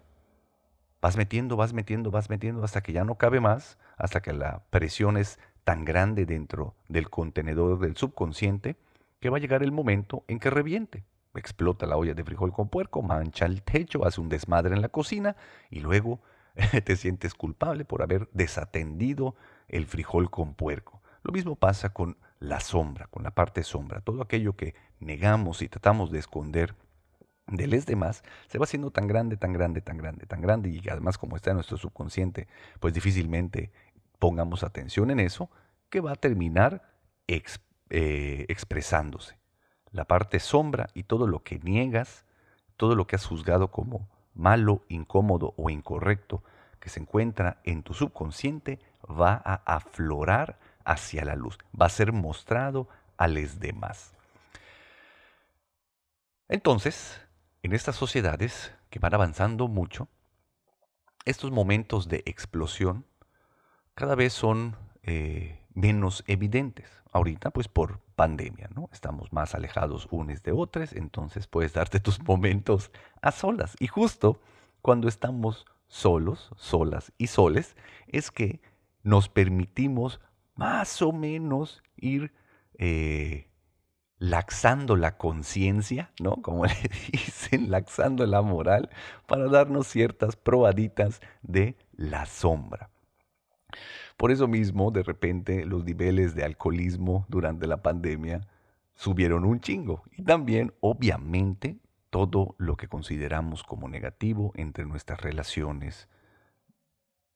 Vas 1.01 1.17
metiendo, 1.17 1.57
vas 1.57 1.73
metiendo, 1.73 2.11
vas 2.11 2.29
metiendo 2.29 2.65
hasta 2.65 2.83
que 2.83 2.93
ya 2.93 3.05
no 3.05 3.15
cabe 3.15 3.41
más, 3.41 3.79
hasta 3.97 4.21
que 4.21 4.35
la 4.35 4.63
presión 4.69 5.17
es 5.17 5.39
tan 5.65 5.87
grande 5.87 6.27
dentro 6.27 6.75
del 6.91 7.09
contenedor 7.09 7.79
del 7.79 7.97
subconsciente 7.97 8.77
que 9.21 9.31
va 9.31 9.39
a 9.39 9.41
llegar 9.41 9.63
el 9.63 9.73
momento 9.73 10.23
en 10.29 10.39
que 10.39 10.51
reviente 10.51 11.03
explota 11.35 11.87
la 11.87 11.97
olla 11.97 12.15
de 12.15 12.25
frijol 12.25 12.53
con 12.53 12.69
puerco, 12.69 13.03
mancha 13.03 13.47
el 13.47 13.63
techo, 13.63 14.07
hace 14.07 14.21
un 14.21 14.29
desmadre 14.29 14.75
en 14.75 14.83
la 14.83 14.89
cocina 14.89 15.37
y 15.71 15.81
luego 15.81 16.21
te 16.85 16.97
sientes 16.97 17.35
culpable 17.35 17.85
por 17.85 18.03
haber 18.03 18.29
desatendido 18.33 19.35
el 19.69 19.87
frijol 19.87 20.31
con 20.31 20.55
puerco. 20.55 21.03
Lo 21.23 21.33
mismo 21.33 21.57
pasa 21.57 21.91
con 21.91 22.17
la 22.41 22.61
sombra, 22.61 23.07
con 23.07 23.23
la 23.23 23.31
parte 23.31 23.63
sombra. 23.63 24.01
Todo 24.01 24.23
aquello 24.23 24.57
que 24.57 24.75
negamos 24.99 25.63
y 25.63 25.69
tratamos 25.69 26.11
de 26.11 26.19
esconder 26.19 26.75
de 27.47 27.67
los 27.67 27.87
demás 27.87 28.23
se 28.49 28.59
va 28.59 28.65
haciendo 28.65 28.91
tan 28.91 29.07
grande, 29.07 29.37
tan 29.37 29.53
grande, 29.53 29.81
tan 29.81 29.97
grande, 29.99 30.27
tan 30.27 30.41
grande 30.41 30.71
y 30.71 30.89
además 30.89 31.19
como 31.19 31.37
está 31.37 31.51
en 31.51 31.57
nuestro 31.57 31.77
subconsciente, 31.77 32.49
pues 32.81 32.95
difícilmente 32.95 33.73
pongamos 34.19 34.63
atención 34.63 35.11
en 35.11 35.21
eso, 35.21 35.51
que 35.91 36.01
va 36.01 36.13
a 36.13 36.17
terminar 36.17 36.83
eh, 37.27 38.47
expresándose 38.49 39.42
la 39.93 40.05
parte 40.05 40.41
sombra 40.41 40.89
y 40.95 41.05
todo 41.05 41.27
lo 41.27 41.43
que 41.43 41.59
niegas, 41.59 42.25
todo 42.77 42.95
lo 42.95 43.07
que 43.07 43.17
has 43.17 43.27
juzgado 43.27 43.69
como 43.69 44.09
malo, 44.35 44.83
incómodo 44.89 45.55
o 45.57 45.71
incorrecto 45.71 46.43
que 46.81 46.89
se 46.89 47.01
encuentra 47.01 47.61
en 47.65 47.83
tu 47.83 47.95
subconsciente, 47.95 48.81
va 49.05 49.41
a 49.45 49.55
aflorar 49.67 50.59
hacia 50.85 51.25
la 51.25 51.37
luz, 51.37 51.59
va 51.79 51.87
a 51.87 51.91
ser 51.91 52.13
mostrado 52.13 52.89
a 53.17 53.29
los 53.29 53.61
demás. 53.61 54.15
Entonces, 56.49 57.21
en 57.63 57.73
estas 57.73 57.95
sociedades 57.95 58.73
que 58.91 58.99
van 58.99 59.15
avanzando 59.15 59.69
mucho, 59.69 60.09
estos 61.25 61.53
momentos 61.53 62.09
de 62.09 62.23
explosión 62.27 63.07
cada 63.95 64.17
vez 64.17 64.33
son 64.33 64.77
eh, 65.03 65.65
menos 65.75 66.25
evidentes. 66.27 66.91
Ahorita, 67.13 67.51
pues 67.51 67.69
por 67.69 68.01
pandemia, 68.13 68.69
¿no? 68.75 68.89
Estamos 68.93 69.33
más 69.33 69.55
alejados 69.55 70.09
unos 70.11 70.43
de 70.43 70.53
otros, 70.53 70.93
entonces 70.93 71.47
puedes 71.47 71.73
darte 71.73 72.01
tus 72.01 72.21
momentos 72.23 72.91
a 73.21 73.33
solas. 73.33 73.75
Y 73.81 73.87
justo 73.87 74.41
cuando 74.81 75.09
estamos 75.09 75.67
solos, 75.87 76.51
solas 76.57 77.13
y 77.19 77.27
soles, 77.27 77.77
es 78.07 78.31
que 78.31 78.61
nos 79.03 79.29
permitimos 79.29 80.21
más 80.55 81.03
o 81.03 81.13
menos 81.13 81.83
ir 81.97 82.33
eh, 82.79 83.49
laxando 84.19 84.95
la 84.95 85.19
conciencia, 85.19 86.13
¿no? 86.21 86.37
Como 86.37 86.65
le 86.67 86.75
dicen, 87.11 87.71
laxando 87.71 88.25
la 88.27 88.41
moral, 88.41 88.89
para 89.27 89.49
darnos 89.49 89.89
ciertas 89.89 90.37
probaditas 90.37 91.21
de 91.43 91.77
la 91.93 92.27
sombra. 92.27 92.92
Por 94.17 94.31
eso 94.31 94.49
mismo, 94.49 94.91
de 94.91 95.03
repente, 95.03 95.65
los 95.65 95.85
niveles 95.85 96.35
de 96.35 96.45
alcoholismo 96.45 97.27
durante 97.29 97.67
la 97.67 97.83
pandemia 97.83 98.47
subieron 98.95 99.45
un 99.45 99.61
chingo. 99.61 100.03
Y 100.13 100.23
también, 100.23 100.73
obviamente, 100.81 101.79
todo 102.11 102.55
lo 102.59 102.77
que 102.77 102.89
consideramos 102.89 103.63
como 103.63 103.89
negativo 103.89 104.53
entre 104.55 104.85
nuestras 104.85 105.21
relaciones 105.21 106.09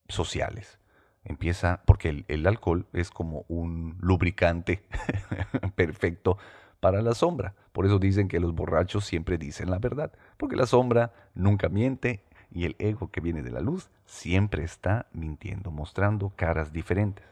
sociales. 0.09 0.78
Empieza, 1.25 1.83
porque 1.87 2.25
el, 2.28 2.47
alcohol 2.47 2.87
es 2.93 3.11
como 3.11 3.45
un 3.49 3.97
lubricante 4.00 4.85
perfecto 5.75 6.38
para 6.78 7.02
la 7.02 7.14
sombra. 7.14 7.55
Por 7.73 7.87
eso 7.87 7.99
dicen 7.99 8.28
que 8.28 8.38
los 8.38 8.55
borrachos 8.55 9.05
siempre 9.05 9.38
dicen 9.38 9.71
la 9.71 9.78
verdad, 9.78 10.12
porque 10.37 10.57
la 10.57 10.66
sombra 10.66 11.12
nunca 11.35 11.69
miente 11.69 12.23
y 12.57 12.65
el 12.65 12.75
ego 12.79 13.11
que 13.11 13.21
viene 13.21 13.43
de 13.43 13.51
la 13.51 13.61
luz 13.61 13.91
siempre 14.07 14.65
está 14.65 15.09
mintiendo, 15.13 15.71
mostrando 15.71 16.33
caras 16.37 16.73
diferentes. 16.73 17.27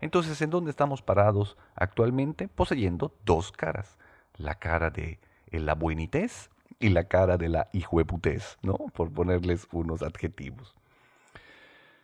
Entonces, 0.00 0.40
¿en 0.40 0.50
dónde 0.50 0.70
estamos 0.70 1.02
parados 1.02 1.56
actualmente? 1.74 2.46
Poseyendo 2.46 3.12
dos 3.24 3.50
caras. 3.50 3.98
La 4.36 4.54
cara 4.60 4.90
de 4.90 5.18
la 5.50 5.74
buenitez 5.74 6.50
y 6.78 6.90
la 6.90 7.08
cara 7.08 7.36
de 7.38 7.48
la 7.48 7.68
hijueputez, 7.72 8.56
¿no? 8.62 8.76
Por 8.94 9.10
ponerles 9.10 9.66
unos 9.72 10.02
adjetivos. 10.02 10.76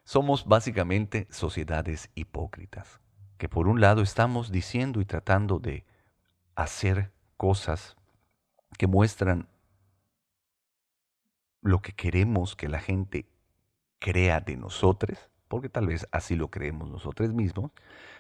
Somos 0.03 0.45
básicamente 0.45 1.29
sociedades 1.31 2.11
hipócritas, 2.17 2.99
que 3.39 3.49
por 3.49 3.69
un 3.69 3.81
lado 3.81 4.03
estamos 4.03 4.51
diciendo 4.51 5.01
y 5.01 5.05
tratando 5.05 5.61
de 5.61 5.85
hacer 6.57 7.13
cosas 7.37 7.95
que 8.77 8.89
muestran 8.89 9.47
lo 11.65 11.81
que 11.81 11.93
queremos 11.93 12.57
que 12.57 12.69
la 12.69 12.79
gente 12.79 13.27
crea 13.99 14.41
de 14.41 14.57
nosotros, 14.57 15.19
porque 15.49 15.71
tal 15.71 15.87
vez 15.87 16.07
así 16.13 16.37
lo 16.37 16.51
creemos 16.51 16.91
nosotros 16.91 17.33
mismos, 17.33 17.73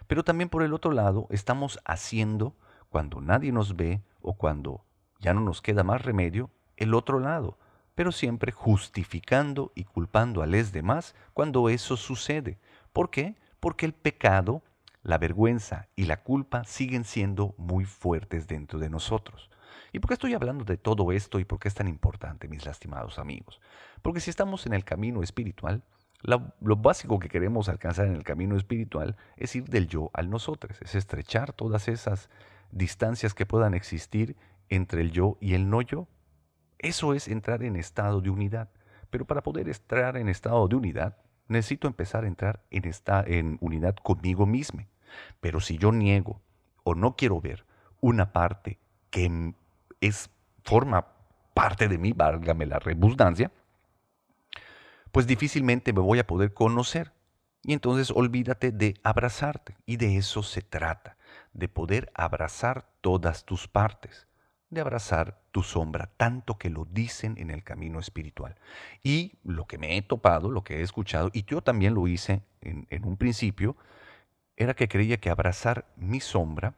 pero 0.06 0.24
también 0.24 0.48
por 0.48 0.62
el 0.62 0.72
otro 0.72 0.92
lado 0.92 1.26
estamos 1.30 1.78
haciendo 1.84 2.56
cuando 2.88 3.20
nadie 3.20 3.52
nos 3.52 3.76
ve 3.76 4.02
o 4.22 4.34
cuando 4.34 4.84
ya 5.20 5.34
no 5.34 5.40
nos 5.40 5.60
queda 5.60 5.84
más 5.84 6.02
remedio, 6.02 6.50
el 6.76 6.94
otro 6.94 7.20
lado, 7.20 7.58
pero 7.94 8.12
siempre 8.12 8.50
justificando 8.50 9.72
y 9.74 9.84
culpando 9.84 10.42
a 10.42 10.46
los 10.46 10.72
demás 10.72 11.14
cuando 11.34 11.68
eso 11.68 11.98
sucede. 11.98 12.58
¿Por 12.94 13.10
qué? 13.10 13.36
Porque 13.60 13.84
el 13.84 13.92
pecado, 13.92 14.62
la 15.02 15.18
vergüenza 15.18 15.88
y 15.96 16.04
la 16.06 16.22
culpa 16.22 16.64
siguen 16.64 17.04
siendo 17.04 17.54
muy 17.58 17.84
fuertes 17.84 18.48
dentro 18.48 18.78
de 18.78 18.88
nosotros. 18.88 19.50
¿Y 19.92 19.98
por 19.98 20.08
qué 20.08 20.14
estoy 20.14 20.34
hablando 20.34 20.64
de 20.64 20.76
todo 20.76 21.12
esto 21.12 21.38
y 21.38 21.44
por 21.44 21.58
qué 21.58 21.68
es 21.68 21.74
tan 21.74 21.88
importante, 21.88 22.48
mis 22.48 22.66
lastimados 22.66 23.18
amigos? 23.18 23.60
Porque 24.02 24.20
si 24.20 24.30
estamos 24.30 24.66
en 24.66 24.74
el 24.74 24.84
camino 24.84 25.22
espiritual, 25.22 25.82
lo, 26.24 26.76
básico 26.76 27.18
que 27.18 27.28
queremos 27.28 27.68
alcanzar 27.68 28.06
en 28.06 28.14
el 28.14 28.24
camino 28.24 28.56
espiritual 28.56 29.16
es 29.36 29.54
ir 29.56 29.64
del 29.64 29.88
yo 29.88 30.10
al 30.14 30.30
nosotros, 30.30 30.80
es 30.80 30.94
estrechar 30.94 31.52
todas 31.52 31.86
esas 31.88 32.30
distancias 32.70 33.34
que 33.34 33.44
puedan 33.44 33.74
existir 33.74 34.36
entre 34.70 35.02
el 35.02 35.12
yo 35.12 35.36
y 35.40 35.54
el 35.54 35.68
no 35.68 35.82
yo. 35.82 36.08
Eso 36.78 37.14
es 37.14 37.28
entrar 37.28 37.62
en 37.62 37.76
estado 37.76 38.20
de 38.20 38.30
unidad. 38.30 38.70
Pero 39.10 39.26
para 39.26 39.42
poder 39.42 39.68
entrar 39.68 40.16
en 40.16 40.28
estado 40.28 40.66
de 40.66 40.76
unidad, 40.76 41.18
necesito 41.46 41.86
empezar 41.86 42.24
a 42.24 42.26
entrar 42.26 42.64
en, 42.70 42.86
esta, 42.86 43.22
en 43.26 43.58
unidad 43.60 43.94
conmigo 43.96 44.46
mismo. 44.46 44.86
Pero 45.40 45.60
si 45.60 45.76
yo 45.76 45.92
niego 45.92 46.40
o 46.84 46.94
no 46.94 47.16
quiero 47.16 47.40
ver 47.40 47.66
una 48.00 48.32
parte 48.32 48.78
que 49.10 49.54
es, 50.06 50.30
forma 50.62 51.06
parte 51.54 51.88
de 51.88 51.98
mí, 51.98 52.12
válgame 52.12 52.66
la 52.66 52.78
redundancia, 52.78 53.50
pues 55.12 55.26
difícilmente 55.26 55.92
me 55.92 56.00
voy 56.00 56.18
a 56.18 56.26
poder 56.26 56.52
conocer. 56.52 57.12
Y 57.62 57.72
entonces 57.72 58.10
olvídate 58.10 58.72
de 58.72 58.94
abrazarte. 59.02 59.76
Y 59.86 59.96
de 59.96 60.16
eso 60.16 60.42
se 60.42 60.60
trata, 60.60 61.16
de 61.52 61.68
poder 61.68 62.10
abrazar 62.14 62.90
todas 63.00 63.44
tus 63.44 63.68
partes, 63.68 64.26
de 64.68 64.80
abrazar 64.80 65.40
tu 65.50 65.62
sombra, 65.62 66.10
tanto 66.16 66.58
que 66.58 66.68
lo 66.68 66.84
dicen 66.84 67.36
en 67.38 67.50
el 67.50 67.62
camino 67.62 68.00
espiritual. 68.00 68.56
Y 69.02 69.38
lo 69.44 69.66
que 69.66 69.78
me 69.78 69.96
he 69.96 70.02
topado, 70.02 70.50
lo 70.50 70.64
que 70.64 70.80
he 70.80 70.82
escuchado, 70.82 71.30
y 71.32 71.44
yo 71.44 71.62
también 71.62 71.94
lo 71.94 72.06
hice 72.06 72.42
en, 72.60 72.86
en 72.90 73.04
un 73.06 73.16
principio, 73.16 73.76
era 74.56 74.74
que 74.74 74.88
creía 74.88 75.18
que 75.18 75.30
abrazar 75.30 75.86
mi 75.96 76.20
sombra 76.20 76.74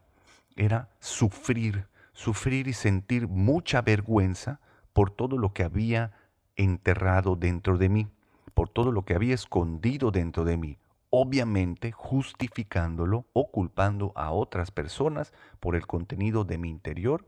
era 0.57 0.89
sufrir 1.01 1.87
sufrir 2.17 2.67
y 2.67 2.73
sentir 2.73 3.29
mucha 3.29 3.83
vergüenza 3.83 4.59
por 4.95 5.11
todo 5.11 5.37
lo 5.37 5.53
que 5.53 5.63
había 5.63 6.13
enterrado 6.57 7.37
dentro 7.37 7.77
de 7.77 7.91
mí, 7.91 8.09
por 8.55 8.71
todo 8.71 8.91
lo 8.91 9.05
que 9.05 9.15
había 9.15 9.35
escondido 9.35 10.11
dentro 10.11 10.45
de 10.47 10.57
mí, 10.57 10.79
obviamente 11.11 11.93
justificándolo 11.93 13.27
o 13.35 13.51
culpando 13.51 14.13
a 14.17 14.33
otras 14.33 14.71
personas 14.71 15.35
por 15.61 15.77
el 15.77 15.87
contenido 15.87 16.45
de 16.45 16.57
mi 16.57 16.71
interior 16.71 17.27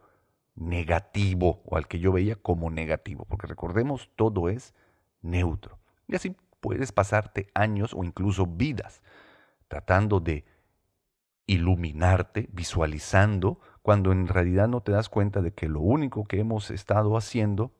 negativo 0.55 1.61
o 1.67 1.77
al 1.77 1.87
que 1.87 1.99
yo 1.99 2.11
veía 2.11 2.37
como 2.37 2.71
negativo, 2.71 3.27
porque 3.27 3.47
recordemos, 3.47 4.09
todo 4.17 4.49
es 4.49 4.75
neutro. 5.21 5.79
Y 6.07 6.17
así 6.17 6.35
puedes 6.61 6.93
pasarte 6.93 7.51
años 7.53 7.93
o 7.95 8.05
incluso 8.05 8.47
vidas 8.47 9.03
tratando 9.69 10.19
de 10.19 10.47
iluminarte, 11.47 12.49
visualizando 12.53 13.61
cuando 13.89 14.13
en 14.13 14.29
realidad 14.29 14.69
no 14.69 14.83
te 14.83 14.93
das 14.93 15.09
cuenta 15.09 15.41
de 15.41 15.55
que 15.55 15.67
lo 15.67 15.81
único 15.81 16.27
que 16.27 16.39
hemos 16.39 16.71
estado 16.71 17.17
haciendo, 17.17 17.73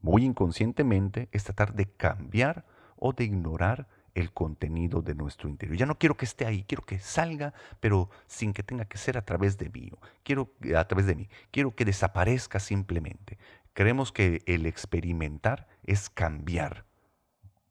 muy 0.00 0.24
inconscientemente, 0.24 1.28
es 1.32 1.42
tratar 1.42 1.74
de 1.74 1.86
cambiar 1.86 2.64
o 2.94 3.12
de 3.12 3.24
ignorar 3.24 3.88
el 4.14 4.32
contenido 4.32 5.02
de 5.02 5.16
nuestro 5.16 5.48
interior. 5.48 5.76
Ya 5.76 5.86
no 5.86 5.98
quiero 5.98 6.16
que 6.16 6.24
esté 6.24 6.46
ahí, 6.46 6.62
quiero 6.62 6.84
que 6.84 7.00
salga, 7.00 7.52
pero 7.80 8.10
sin 8.28 8.52
que 8.52 8.62
tenga 8.62 8.84
que 8.84 8.96
ser 8.96 9.18
a 9.18 9.24
través 9.24 9.58
de 9.58 9.70
mí. 9.70 9.90
Quiero 10.22 10.52
a 10.76 10.84
través 10.84 11.06
de 11.06 11.16
mí. 11.16 11.28
Quiero 11.50 11.74
que 11.74 11.84
desaparezca 11.84 12.60
simplemente. 12.60 13.36
Creemos 13.72 14.12
que 14.12 14.44
el 14.46 14.66
experimentar 14.66 15.66
es 15.82 16.10
cambiar 16.10 16.84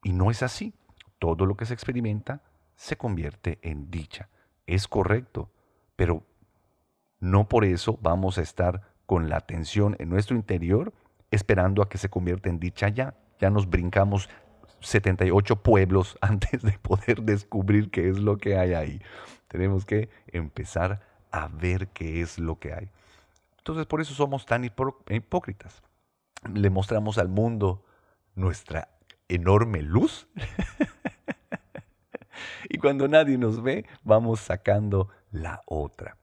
y 0.03 0.11
no 0.11 0.31
es 0.31 0.43
así. 0.43 0.73
Todo 1.17 1.45
lo 1.45 1.55
que 1.55 1.65
se 1.65 1.75
experimenta 1.75 2.43
se 2.75 2.97
convierte 2.97 3.57
en 3.61 3.89
dicha. 3.89 4.27
Es 4.67 4.85
correcto, 4.89 5.49
pero 5.95 6.25
no 7.19 7.47
por 7.47 7.65
eso 7.65 7.97
vamos 8.01 8.37
a 8.37 8.41
estar 8.41 8.81
con 9.05 9.29
la 9.29 9.37
atención 9.37 9.95
en 9.99 10.09
nuestro 10.09 10.35
interior 10.35 10.93
esperando 11.31 11.81
a 11.81 11.89
que 11.89 11.97
se 11.97 12.09
convierta 12.09 12.49
en 12.49 12.59
dicha 12.59 12.89
ya. 12.89 13.15
Ya 13.39 13.49
nos 13.49 13.69
brincamos 13.69 14.29
78 14.81 15.57
pueblos 15.57 16.17
antes 16.21 16.61
de 16.61 16.73
poder 16.73 17.23
descubrir 17.23 17.91
qué 17.91 18.09
es 18.09 18.19
lo 18.19 18.37
que 18.37 18.57
hay 18.57 18.73
ahí. 18.73 19.01
Tenemos 19.47 19.85
que 19.85 20.09
empezar 20.27 21.01
a 21.31 21.47
ver 21.47 21.89
qué 21.89 22.21
es 22.21 22.39
lo 22.39 22.59
que 22.59 22.73
hay. 22.73 22.89
Entonces 23.57 23.85
por 23.85 24.01
eso 24.01 24.13
somos 24.13 24.45
tan 24.45 24.63
hipócritas. 24.63 25.83
Le 26.53 26.69
mostramos 26.69 27.17
al 27.17 27.27
mundo 27.27 27.83
nuestra 28.35 28.89
enorme 29.27 29.81
luz. 29.81 30.27
y 32.69 32.77
cuando 32.77 33.07
nadie 33.07 33.37
nos 33.37 33.61
ve, 33.61 33.85
vamos 34.03 34.39
sacando 34.39 35.09
la 35.31 35.61
otra. 35.65 36.18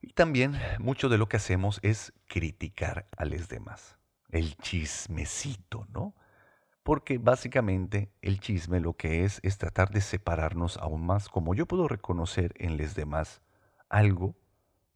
Y 0.00 0.12
también 0.14 0.56
mucho 0.78 1.08
de 1.08 1.18
lo 1.18 1.28
que 1.28 1.36
hacemos 1.36 1.78
es 1.82 2.12
criticar 2.26 3.06
a 3.16 3.24
los 3.24 3.48
demás. 3.48 3.98
El 4.30 4.56
chismecito, 4.56 5.86
¿no? 5.90 6.14
Porque 6.82 7.18
básicamente 7.18 8.10
el 8.22 8.40
chisme 8.40 8.80
lo 8.80 8.94
que 8.94 9.24
es 9.24 9.40
es 9.42 9.58
tratar 9.58 9.90
de 9.90 10.00
separarnos 10.00 10.78
aún 10.78 11.04
más. 11.04 11.28
Como 11.28 11.54
yo 11.54 11.66
puedo 11.66 11.86
reconocer 11.86 12.54
en 12.56 12.78
los 12.78 12.94
demás 12.94 13.42
algo, 13.90 14.34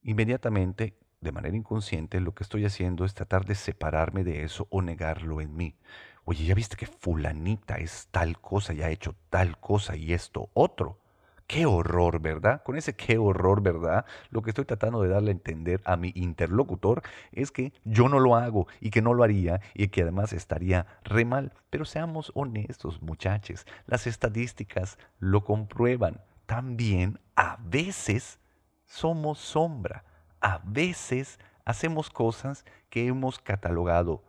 inmediatamente, 0.02 0.98
de 1.20 1.32
manera 1.32 1.56
inconsciente, 1.56 2.20
lo 2.20 2.34
que 2.34 2.44
estoy 2.44 2.64
haciendo 2.64 3.04
es 3.04 3.14
tratar 3.14 3.44
de 3.44 3.54
separarme 3.54 4.24
de 4.24 4.44
eso 4.44 4.66
o 4.70 4.80
negarlo 4.80 5.40
en 5.40 5.54
mí. 5.54 5.76
Oye, 6.24 6.44
¿ya 6.46 6.54
viste 6.54 6.76
que 6.76 6.86
fulanita 6.86 7.76
es 7.76 8.08
tal 8.10 8.40
cosa 8.40 8.72
y 8.72 8.82
ha 8.82 8.90
hecho 8.90 9.14
tal 9.28 9.58
cosa 9.60 9.96
y 9.96 10.14
esto 10.14 10.50
otro? 10.54 11.03
Qué 11.46 11.66
horror, 11.66 12.20
¿verdad? 12.20 12.62
Con 12.62 12.76
ese 12.76 12.96
qué 12.96 13.18
horror, 13.18 13.60
¿verdad? 13.60 14.06
Lo 14.30 14.40
que 14.42 14.50
estoy 14.50 14.64
tratando 14.64 15.02
de 15.02 15.10
darle 15.10 15.30
a 15.30 15.32
entender 15.32 15.82
a 15.84 15.96
mi 15.96 16.10
interlocutor 16.14 17.02
es 17.32 17.52
que 17.52 17.72
yo 17.84 18.08
no 18.08 18.18
lo 18.18 18.34
hago 18.36 18.66
y 18.80 18.90
que 18.90 19.02
no 19.02 19.12
lo 19.12 19.22
haría 19.22 19.60
y 19.74 19.88
que 19.88 20.02
además 20.02 20.32
estaría 20.32 20.86
re 21.04 21.24
mal. 21.26 21.52
Pero 21.68 21.84
seamos 21.84 22.32
honestos, 22.34 23.02
muchachos. 23.02 23.66
Las 23.86 24.06
estadísticas 24.06 24.98
lo 25.18 25.44
comprueban. 25.44 26.22
También 26.46 27.20
a 27.36 27.58
veces 27.62 28.40
somos 28.86 29.38
sombra. 29.38 30.04
A 30.40 30.62
veces 30.64 31.38
hacemos 31.66 32.08
cosas 32.08 32.64
que 32.88 33.06
hemos 33.06 33.38
catalogado 33.38 34.24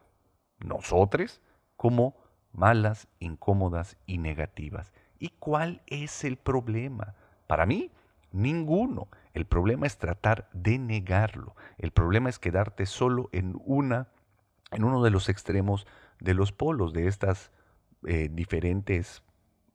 nosotros 0.59 1.41
como 1.77 2.17
malas, 2.51 3.07
incómodas 3.19 3.97
y 4.05 4.17
negativas. 4.17 4.91
¿Y 5.19 5.29
cuál 5.39 5.81
es 5.87 6.23
el 6.23 6.37
problema? 6.37 7.15
Para 7.47 7.65
mí, 7.65 7.91
ninguno. 8.31 9.07
El 9.33 9.45
problema 9.45 9.87
es 9.87 9.97
tratar 9.97 10.49
de 10.53 10.77
negarlo. 10.77 11.55
El 11.77 11.91
problema 11.91 12.29
es 12.29 12.39
quedarte 12.39 12.85
solo 12.85 13.29
en 13.31 13.59
una, 13.65 14.09
en 14.71 14.83
uno 14.83 15.03
de 15.03 15.11
los 15.11 15.29
extremos 15.29 15.85
de 16.19 16.33
los 16.33 16.51
polos 16.51 16.93
de 16.93 17.07
estas 17.07 17.51
eh, 18.05 18.29
diferentes 18.31 19.23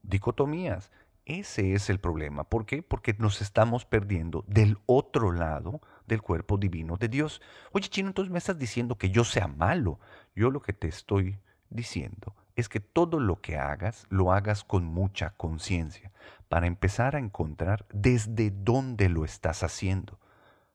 dicotomías. 0.02 0.90
Ese 1.26 1.74
es 1.74 1.90
el 1.90 2.00
problema. 2.00 2.44
¿Por 2.44 2.66
qué? 2.66 2.82
Porque 2.82 3.14
nos 3.18 3.40
estamos 3.40 3.84
perdiendo 3.84 4.44
del 4.48 4.78
otro 4.86 5.30
lado 5.32 5.80
del 6.06 6.22
cuerpo 6.22 6.56
divino 6.56 6.96
de 6.96 7.08
Dios. 7.08 7.40
Oye, 7.72 7.88
chino, 7.88 8.08
entonces 8.08 8.32
me 8.32 8.38
estás 8.38 8.58
diciendo 8.58 8.96
que 8.96 9.10
yo 9.10 9.24
sea 9.24 9.46
malo. 9.46 10.00
Yo 10.34 10.50
lo 10.50 10.60
que 10.60 10.72
te 10.72 10.88
estoy 10.88 11.38
diciendo 11.68 12.34
es 12.60 12.68
que 12.68 12.80
todo 12.80 13.18
lo 13.18 13.40
que 13.40 13.56
hagas 13.56 14.06
lo 14.08 14.32
hagas 14.32 14.62
con 14.64 14.84
mucha 14.84 15.30
conciencia, 15.30 16.12
para 16.48 16.66
empezar 16.66 17.16
a 17.16 17.18
encontrar 17.18 17.86
desde 17.92 18.50
dónde 18.50 19.08
lo 19.08 19.24
estás 19.24 19.62
haciendo. 19.62 20.18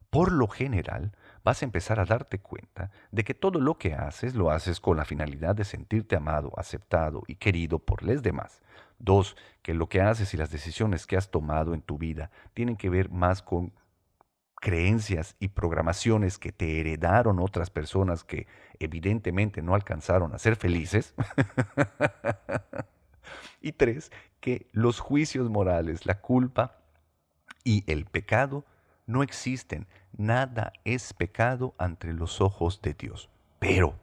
Por 0.09 0.31
lo 0.31 0.47
general, 0.47 1.11
vas 1.43 1.61
a 1.61 1.65
empezar 1.65 1.99
a 1.99 2.05
darte 2.05 2.39
cuenta 2.39 2.89
de 3.11 3.23
que 3.23 3.33
todo 3.33 3.59
lo 3.59 3.77
que 3.77 3.93
haces 3.93 4.35
lo 4.35 4.49
haces 4.51 4.79
con 4.79 4.97
la 4.97 5.05
finalidad 5.05 5.55
de 5.55 5.65
sentirte 5.65 6.15
amado, 6.15 6.53
aceptado 6.57 7.23
y 7.27 7.35
querido 7.35 7.79
por 7.79 8.03
los 8.03 8.23
demás. 8.23 8.61
Dos, 8.97 9.35
que 9.61 9.73
lo 9.73 9.89
que 9.89 10.01
haces 10.01 10.33
y 10.33 10.37
las 10.37 10.51
decisiones 10.51 11.05
que 11.05 11.17
has 11.17 11.29
tomado 11.29 11.73
en 11.73 11.81
tu 11.81 11.97
vida 11.97 12.31
tienen 12.53 12.77
que 12.77 12.89
ver 12.89 13.09
más 13.09 13.41
con 13.41 13.73
creencias 14.55 15.35
y 15.39 15.49
programaciones 15.49 16.37
que 16.37 16.51
te 16.51 16.79
heredaron 16.79 17.39
otras 17.39 17.69
personas 17.69 18.23
que 18.23 18.47
evidentemente 18.79 19.61
no 19.61 19.75
alcanzaron 19.75 20.33
a 20.33 20.39
ser 20.39 20.55
felices. 20.55 21.13
y 23.61 23.71
tres, 23.73 24.11
que 24.39 24.67
los 24.71 24.99
juicios 24.99 25.49
morales, 25.49 26.05
la 26.05 26.19
culpa 26.21 26.77
y 27.63 27.83
el 27.91 28.05
pecado 28.05 28.65
no 29.05 29.23
existen. 29.23 29.87
Nada 30.17 30.73
es 30.83 31.13
pecado 31.13 31.75
ante 31.77 32.13
los 32.13 32.41
ojos 32.41 32.81
de 32.81 32.93
Dios. 32.93 33.29
Pero 33.59 33.95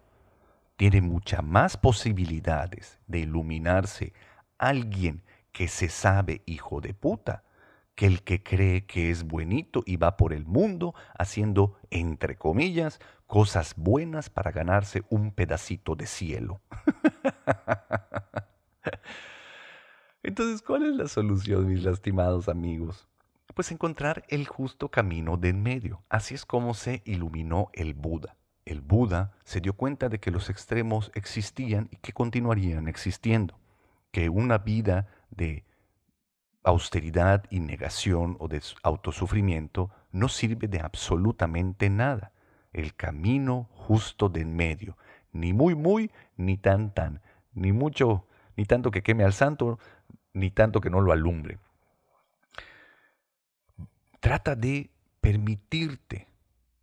tiene 0.77 1.01
muchas 1.01 1.45
más 1.45 1.77
posibilidades 1.77 2.99
de 3.07 3.21
iluminarse 3.21 4.13
alguien 4.59 5.23
que 5.53 5.69
se 5.69 5.89
sabe 5.89 6.43
hijo 6.47 6.81
de 6.81 6.95
puta 6.95 7.45
que 7.95 8.07
el 8.07 8.23
que 8.23 8.43
cree 8.43 8.87
que 8.87 9.11
es 9.11 9.25
buenito 9.25 9.83
y 9.87 9.97
va 9.97 10.17
por 10.17 10.33
el 10.33 10.47
mundo 10.47 10.95
haciendo, 11.19 11.77
entre 11.91 12.37
comillas, 12.37 13.01
cosas 13.27 13.75
buenas 13.77 14.31
para 14.31 14.51
ganarse 14.51 15.03
un 15.09 15.33
pedacito 15.33 15.95
de 15.95 16.07
cielo. 16.07 16.61
Entonces, 20.23 20.63
¿cuál 20.63 20.85
es 20.85 20.95
la 20.95 21.09
solución, 21.09 21.67
mis 21.67 21.83
lastimados 21.83 22.49
amigos? 22.49 23.09
Pues 23.55 23.73
encontrar 23.73 24.25
el 24.29 24.47
justo 24.47 24.89
camino 24.89 25.37
de 25.37 25.51
en 25.51 25.63
medio. 25.63 26.03
Así 26.09 26.35
es 26.35 26.47
como 26.47 26.75
se 26.75 27.03
iluminó 27.05 27.69
el 27.73 27.95
Buda. 27.95 28.37
El 28.65 28.81
Buda 28.81 29.33
se 29.45 29.61
dio 29.61 29.75
cuenta 29.75 30.09
de 30.09 30.21
que 30.21 30.31
los 30.31 30.49
extremos 30.49 31.11
existían 31.15 31.89
y 31.91 31.97
que 31.97 32.13
continuarían 32.13 32.87
existiendo, 32.87 33.59
que 34.13 34.29
una 34.29 34.59
vida 34.59 35.09
de 35.31 35.65
austeridad 36.63 37.45
y 37.51 37.61
negación 37.61 38.37
o 38.39 38.49
de 38.49 38.63
autosufrimiento 38.83 39.91
no 40.11 40.29
sirve 40.29 40.69
de 40.69 40.81
absolutamente 40.81 41.91
nada. 41.91 42.33
El 42.73 42.95
camino 42.95 43.69
justo 43.75 44.29
de 44.29 44.43
en 44.43 44.57
medio, 44.57 44.97
ni 45.33 45.53
muy 45.53 45.75
muy, 45.75 46.11
ni 46.37 46.57
tan 46.57 46.95
tan, 46.95 47.21
ni 47.53 47.73
mucho, 47.73 48.27
ni 48.57 48.65
tanto 48.65 48.91
que 48.91 49.03
queme 49.03 49.25
al 49.25 49.33
santo, 49.33 49.79
ni 50.33 50.51
tanto 50.51 50.81
que 50.81 50.91
no 50.91 51.01
lo 51.01 51.13
alumbre. 51.13 51.59
Trata 54.21 54.55
de 54.55 54.91
permitirte 55.21 56.29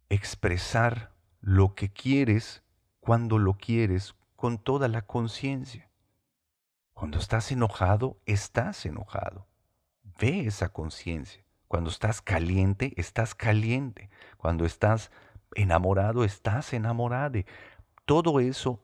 expresar 0.10 1.12
lo 1.42 1.74
que 1.74 1.90
quieres 1.90 2.64
cuando 3.00 3.38
lo 3.38 3.54
quieres 3.54 4.16
con 4.36 4.58
toda 4.58 4.88
la 4.88 5.02
conciencia. 5.04 5.90
Cuando 6.94 7.18
estás 7.18 7.52
enojado, 7.52 8.18
estás 8.26 8.86
enojado. 8.86 9.49
Ve 10.20 10.46
esa 10.46 10.70
conciencia. 10.70 11.44
Cuando 11.68 11.90
estás 11.90 12.22
caliente, 12.22 12.94
estás 12.98 13.36
caliente. 13.36 14.10
Cuando 14.38 14.66
estás 14.66 15.12
enamorado, 15.56 16.24
estás 16.24 16.74
enamorado. 16.74 17.40
Todo 18.06 18.40
eso 18.40 18.84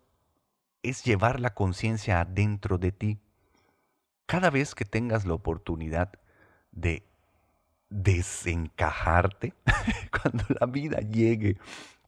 es 0.83 1.03
llevar 1.03 1.39
la 1.39 1.53
conciencia 1.53 2.21
adentro 2.21 2.77
de 2.77 2.91
ti. 2.91 3.19
Cada 4.27 4.49
vez 4.49 4.75
que 4.75 4.85
tengas 4.85 5.25
la 5.25 5.33
oportunidad 5.33 6.11
de 6.71 7.07
desencajarte, 7.89 9.53
cuando 10.21 10.43
la 10.59 10.67
vida 10.67 10.99
llegue 10.99 11.57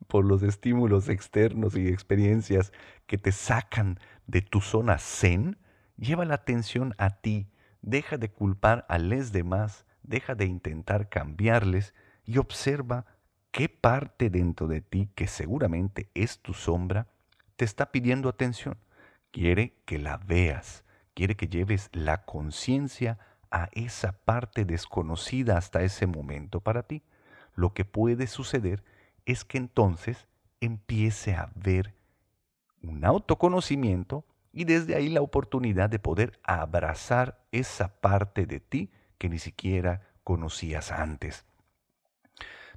por 0.08 0.26
los 0.26 0.44
estímulos 0.44 1.10
externos 1.10 1.76
y 1.76 1.88
experiencias 1.88 2.72
que 3.08 3.18
te 3.18 3.32
sacan 3.32 4.00
de 4.26 4.42
tu 4.42 4.62
zona 4.62 4.98
zen, 5.00 5.58
lleva 5.98 6.26
la 6.26 6.36
atención 6.36 6.94
a 6.98 7.10
ti 7.10 7.48
deja 7.88 8.18
de 8.18 8.30
culpar 8.30 8.86
a 8.90 9.00
los 9.00 9.32
demás, 9.32 9.86
deja 10.04 10.36
de 10.36 10.44
intentar 10.44 11.08
cambiarles 11.08 11.94
y 12.26 12.38
observa 12.38 13.06
qué 13.52 13.70
parte 13.70 14.30
dentro 14.30 14.68
de 14.68 14.82
ti, 14.82 15.10
que 15.16 15.26
seguramente 15.26 16.10
es 16.14 16.40
tu 16.40 16.54
sombra, 16.54 17.08
te 17.56 17.64
está 17.64 17.94
pidiendo 17.94 18.28
atención. 18.28 18.78
Quiere 19.32 19.74
que 19.86 20.00
la 20.00 20.18
veas, 20.18 20.84
quiere 21.14 21.38
que 21.38 21.48
lleves 21.48 21.90
la 21.94 22.26
conciencia 22.26 23.20
a 23.52 23.70
esa 23.72 24.12
parte 24.12 24.66
desconocida 24.66 25.58
hasta 25.58 25.82
ese 25.82 26.08
momento 26.08 26.60
para 26.60 26.84
ti. 26.84 27.04
Lo 27.56 27.74
que 27.74 27.86
puede 27.86 28.28
suceder 28.28 28.84
es 29.26 29.46
que 29.46 29.58
entonces 29.58 30.28
empiece 30.60 31.36
a 31.36 31.52
ver 31.56 31.96
un 32.84 33.06
autoconocimiento 33.06 34.26
y 34.52 34.66
desde 34.66 34.96
ahí 34.96 35.10
la 35.10 35.22
oportunidad 35.22 35.90
de 35.90 36.00
poder 36.00 36.40
abrazar 36.44 37.44
esa 37.52 38.00
parte 38.00 38.46
de 38.46 38.60
ti 38.60 38.92
que 39.18 39.30
ni 39.30 39.40
siquiera 39.40 40.02
conocías 40.24 40.92
antes. 40.92 41.46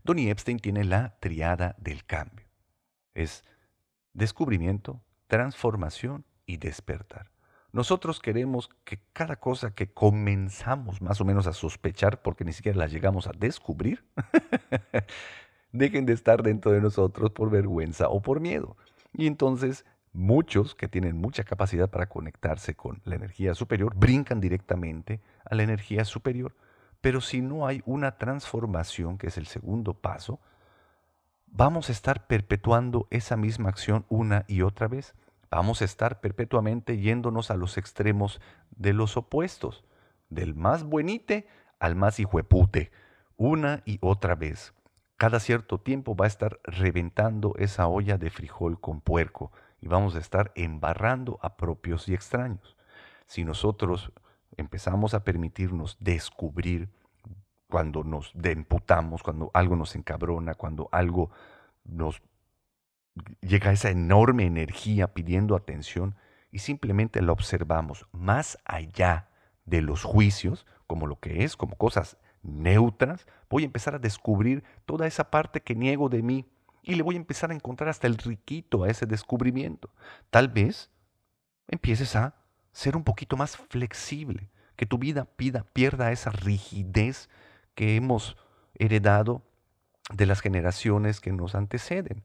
Donny 0.04 0.30
Epstein 0.30 0.58
tiene 0.58 0.84
la 0.84 1.18
triada 1.20 1.76
del 1.78 2.04
cambio. 2.04 2.46
Es 3.14 3.44
descubrimiento, 4.14 5.02
transformación 5.26 6.24
y 6.46 6.56
despertar. 6.56 7.30
Nosotros 7.72 8.18
queremos 8.18 8.68
que 8.84 9.00
cada 9.12 9.36
cosa 9.36 9.74
que 9.74 9.92
comenzamos 9.92 11.00
más 11.00 11.20
o 11.20 11.24
menos 11.24 11.46
a 11.46 11.52
sospechar, 11.52 12.20
porque 12.20 12.44
ni 12.44 12.52
siquiera 12.52 12.78
la 12.78 12.88
llegamos 12.88 13.28
a 13.28 13.32
descubrir, 13.32 14.04
dejen 15.72 16.04
de 16.04 16.14
estar 16.14 16.42
dentro 16.42 16.72
de 16.72 16.80
nosotros 16.80 17.30
por 17.30 17.50
vergüenza 17.50 18.08
o 18.08 18.20
por 18.22 18.40
miedo. 18.40 18.76
Y 19.12 19.28
entonces 19.28 19.84
Muchos 20.12 20.74
que 20.74 20.88
tienen 20.88 21.16
mucha 21.16 21.44
capacidad 21.44 21.88
para 21.88 22.08
conectarse 22.08 22.74
con 22.74 23.00
la 23.04 23.14
energía 23.14 23.54
superior 23.54 23.94
brincan 23.94 24.40
directamente 24.40 25.20
a 25.44 25.54
la 25.54 25.62
energía 25.62 26.04
superior. 26.04 26.56
Pero 27.00 27.20
si 27.20 27.40
no 27.40 27.66
hay 27.66 27.82
una 27.86 28.18
transformación, 28.18 29.18
que 29.18 29.28
es 29.28 29.38
el 29.38 29.46
segundo 29.46 29.94
paso, 29.94 30.40
vamos 31.46 31.88
a 31.88 31.92
estar 31.92 32.26
perpetuando 32.26 33.06
esa 33.10 33.36
misma 33.36 33.68
acción 33.68 34.04
una 34.08 34.44
y 34.48 34.62
otra 34.62 34.88
vez. 34.88 35.14
Vamos 35.48 35.80
a 35.80 35.84
estar 35.84 36.20
perpetuamente 36.20 36.98
yéndonos 36.98 37.50
a 37.50 37.56
los 37.56 37.78
extremos 37.78 38.40
de 38.70 38.92
los 38.92 39.16
opuestos, 39.16 39.84
del 40.28 40.54
más 40.54 40.82
buenite 40.84 41.46
al 41.78 41.94
más 41.94 42.20
hijuepute, 42.20 42.90
una 43.36 43.82
y 43.84 43.98
otra 44.02 44.34
vez. 44.34 44.74
Cada 45.16 45.40
cierto 45.40 45.78
tiempo 45.78 46.16
va 46.16 46.24
a 46.24 46.28
estar 46.28 46.60
reventando 46.64 47.54
esa 47.58 47.86
olla 47.86 48.18
de 48.18 48.30
frijol 48.30 48.80
con 48.80 49.00
puerco 49.00 49.52
y 49.80 49.88
vamos 49.88 50.14
a 50.14 50.18
estar 50.18 50.52
embarrando 50.54 51.38
a 51.42 51.56
propios 51.56 52.08
y 52.08 52.14
extraños. 52.14 52.76
Si 53.26 53.44
nosotros 53.44 54.12
empezamos 54.56 55.14
a 55.14 55.24
permitirnos 55.24 55.96
descubrir 56.00 56.88
cuando 57.68 58.04
nos 58.04 58.32
demputamos, 58.34 59.22
cuando 59.22 59.50
algo 59.54 59.76
nos 59.76 59.94
encabrona, 59.94 60.54
cuando 60.54 60.88
algo 60.92 61.30
nos 61.84 62.20
llega 63.40 63.72
esa 63.72 63.90
enorme 63.90 64.44
energía 64.44 65.14
pidiendo 65.14 65.56
atención 65.56 66.16
y 66.50 66.58
simplemente 66.58 67.22
la 67.22 67.32
observamos 67.32 68.06
más 68.12 68.58
allá 68.64 69.28
de 69.64 69.82
los 69.82 70.02
juicios, 70.02 70.66
como 70.86 71.06
lo 71.06 71.20
que 71.20 71.44
es, 71.44 71.56
como 71.56 71.76
cosas 71.76 72.16
neutras, 72.42 73.26
voy 73.48 73.62
a 73.62 73.66
empezar 73.66 73.94
a 73.94 73.98
descubrir 73.98 74.64
toda 74.84 75.06
esa 75.06 75.30
parte 75.30 75.60
que 75.60 75.74
niego 75.74 76.08
de 76.08 76.22
mí 76.22 76.46
y 76.82 76.94
le 76.94 77.02
voy 77.02 77.14
a 77.14 77.18
empezar 77.18 77.50
a 77.50 77.54
encontrar 77.54 77.88
hasta 77.88 78.06
el 78.06 78.16
riquito 78.16 78.84
a 78.84 78.88
ese 78.88 79.06
descubrimiento. 79.06 79.90
Tal 80.30 80.48
vez 80.48 80.90
empieces 81.68 82.16
a 82.16 82.34
ser 82.72 82.96
un 82.96 83.04
poquito 83.04 83.36
más 83.36 83.56
flexible, 83.56 84.50
que 84.76 84.86
tu 84.86 84.98
vida 84.98 85.24
pida, 85.24 85.64
pierda 85.72 86.12
esa 86.12 86.30
rigidez 86.30 87.28
que 87.74 87.96
hemos 87.96 88.36
heredado 88.74 89.42
de 90.12 90.26
las 90.26 90.40
generaciones 90.40 91.20
que 91.20 91.32
nos 91.32 91.54
anteceden. 91.54 92.24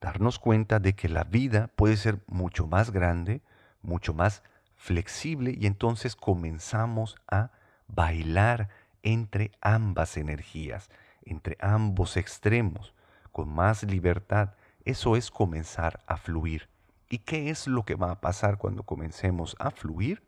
Darnos 0.00 0.38
cuenta 0.38 0.78
de 0.78 0.94
que 0.94 1.08
la 1.08 1.24
vida 1.24 1.68
puede 1.76 1.96
ser 1.96 2.20
mucho 2.26 2.66
más 2.66 2.90
grande, 2.90 3.42
mucho 3.82 4.14
más 4.14 4.42
flexible 4.76 5.54
y 5.58 5.66
entonces 5.66 6.16
comenzamos 6.16 7.16
a 7.30 7.50
bailar 7.86 8.68
entre 9.02 9.52
ambas 9.60 10.16
energías, 10.16 10.90
entre 11.24 11.56
ambos 11.60 12.16
extremos, 12.16 12.94
con 13.32 13.48
más 13.48 13.82
libertad. 13.82 14.54
Eso 14.84 15.16
es 15.16 15.30
comenzar 15.30 16.02
a 16.06 16.16
fluir. 16.16 16.68
¿Y 17.08 17.18
qué 17.18 17.50
es 17.50 17.66
lo 17.66 17.84
que 17.84 17.96
va 17.96 18.12
a 18.12 18.20
pasar 18.20 18.58
cuando 18.58 18.84
comencemos 18.84 19.56
a 19.58 19.70
fluir? 19.70 20.22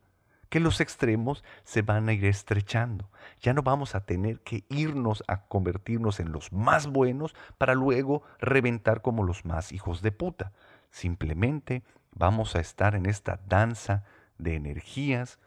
Que 0.48 0.60
los 0.60 0.80
extremos 0.80 1.44
se 1.64 1.82
van 1.82 2.08
a 2.08 2.12
ir 2.12 2.24
estrechando. 2.24 3.08
Ya 3.40 3.54
no 3.54 3.62
vamos 3.62 3.94
a 3.94 4.04
tener 4.04 4.40
que 4.40 4.64
irnos 4.68 5.24
a 5.28 5.46
convertirnos 5.46 6.20
en 6.20 6.32
los 6.32 6.52
más 6.52 6.88
buenos 6.88 7.34
para 7.56 7.74
luego 7.74 8.22
reventar 8.38 9.00
como 9.00 9.22
los 9.22 9.44
más 9.44 9.72
hijos 9.72 10.02
de 10.02 10.12
puta. 10.12 10.52
Simplemente 10.90 11.82
vamos 12.10 12.56
a 12.56 12.60
estar 12.60 12.94
en 12.94 13.06
esta 13.06 13.40
danza 13.46 14.04
de 14.38 14.56
energías 14.56 15.38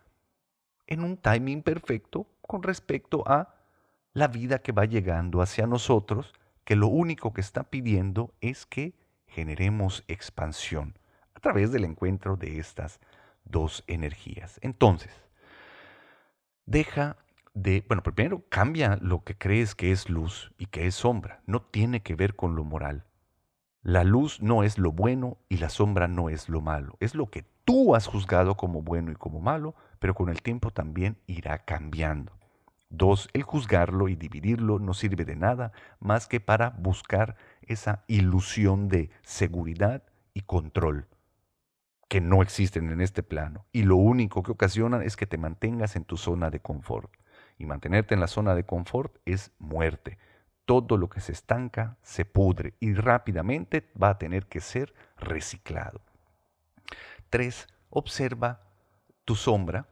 en 0.88 1.04
un 1.04 1.18
timing 1.18 1.64
perfecto 1.64 2.28
con 2.42 2.64
respecto 2.64 3.24
a 3.28 3.56
la 4.14 4.28
vida 4.28 4.60
que 4.60 4.72
va 4.72 4.86
llegando 4.86 5.42
hacia 5.42 5.68
nosotros, 5.68 6.34
que 6.66 6.76
lo 6.76 6.88
único 6.88 7.34
que 7.34 7.42
está 7.42 7.64
pidiendo 7.64 8.34
es 8.42 8.66
que 8.66 8.94
generemos 9.28 10.04
expansión 10.08 10.98
a 11.34 11.40
través 11.40 11.72
del 11.72 11.86
encuentro 11.86 12.36
de 12.36 12.60
estas 12.60 13.00
dos 13.46 13.84
energías. 13.88 14.60
Entonces, 14.62 15.12
deja 16.66 17.18
de, 17.54 17.86
bueno, 17.88 18.04
primero 18.04 18.44
cambia 18.50 18.98
lo 19.02 19.24
que 19.24 19.38
crees 19.38 19.76
que 19.76 19.92
es 19.92 20.10
luz 20.10 20.52
y 20.58 20.66
que 20.66 20.88
es 20.88 20.96
sombra. 20.96 21.42
No 21.46 21.62
tiene 21.62 22.02
que 22.02 22.16
ver 22.16 22.36
con 22.36 22.56
lo 22.56 22.64
moral. 22.64 23.06
La 23.82 24.04
luz 24.04 24.42
no 24.42 24.64
es 24.64 24.80
lo 24.80 24.92
bueno 24.92 25.38
y 25.48 25.58
la 25.58 25.70
sombra 25.70 26.08
no 26.08 26.30
es 26.30 26.50
lo 26.50 26.62
malo. 26.62 26.98
Es 27.00 27.14
lo 27.14 27.30
que 27.30 27.46
tú 27.64 27.96
has 27.96 28.08
juzgado 28.08 28.58
como 28.58 28.82
bueno 28.82 29.12
y 29.12 29.16
como 29.16 29.40
malo, 29.40 29.76
pero 30.00 30.16
con 30.16 30.30
el 30.30 30.42
tiempo 30.42 30.72
también 30.72 31.18
irá 31.28 31.60
cambiando. 31.60 32.34
Dos, 32.90 33.30
el 33.34 33.44
juzgarlo 33.44 34.08
y 34.08 34.16
dividirlo 34.16 34.80
no 34.80 34.94
sirve 34.94 35.26
de 35.26 35.36
nada 35.36 35.72
más 36.00 36.28
que 36.28 36.40
para 36.40 36.70
buscar 36.72 37.36
esa 37.62 38.04
ilusión 38.08 38.88
de 38.88 39.10
seguridad 39.24 40.04
y 40.34 40.42
control 40.42 41.08
que 42.08 42.22
no 42.22 42.42
existen 42.42 42.92
en 42.92 43.02
este 43.02 43.24
plano 43.24 43.66
y 43.72 43.84
lo 43.84 43.96
único 43.96 44.44
que 44.44 44.52
ocasionan 44.52 45.02
es 45.02 45.16
que 45.16 45.26
te 45.26 45.38
mantengas 45.38 45.96
en 45.96 46.06
tu 46.06 46.18
zona 46.18 46.50
de 46.50 46.60
confort. 46.60 47.12
Y 47.58 47.66
mantenerte 47.66 48.14
en 48.14 48.20
la 48.20 48.28
zona 48.28 48.54
de 48.54 48.66
confort 48.66 49.16
es 49.26 49.52
muerte 49.60 50.18
todo 50.66 50.98
lo 50.98 51.10
que 51.10 51.22
se 51.22 51.32
estanca 51.32 51.98
se 52.02 52.26
pudre 52.26 52.74
y 52.80 52.94
rápidamente 52.94 53.90
va 54.02 54.10
a 54.10 54.18
tener 54.18 54.48
que 54.48 54.60
ser 54.60 54.94
reciclado. 55.18 56.02
Tres, 57.30 57.68
observa 57.90 58.62
tu 59.24 59.36
sombra 59.36 59.88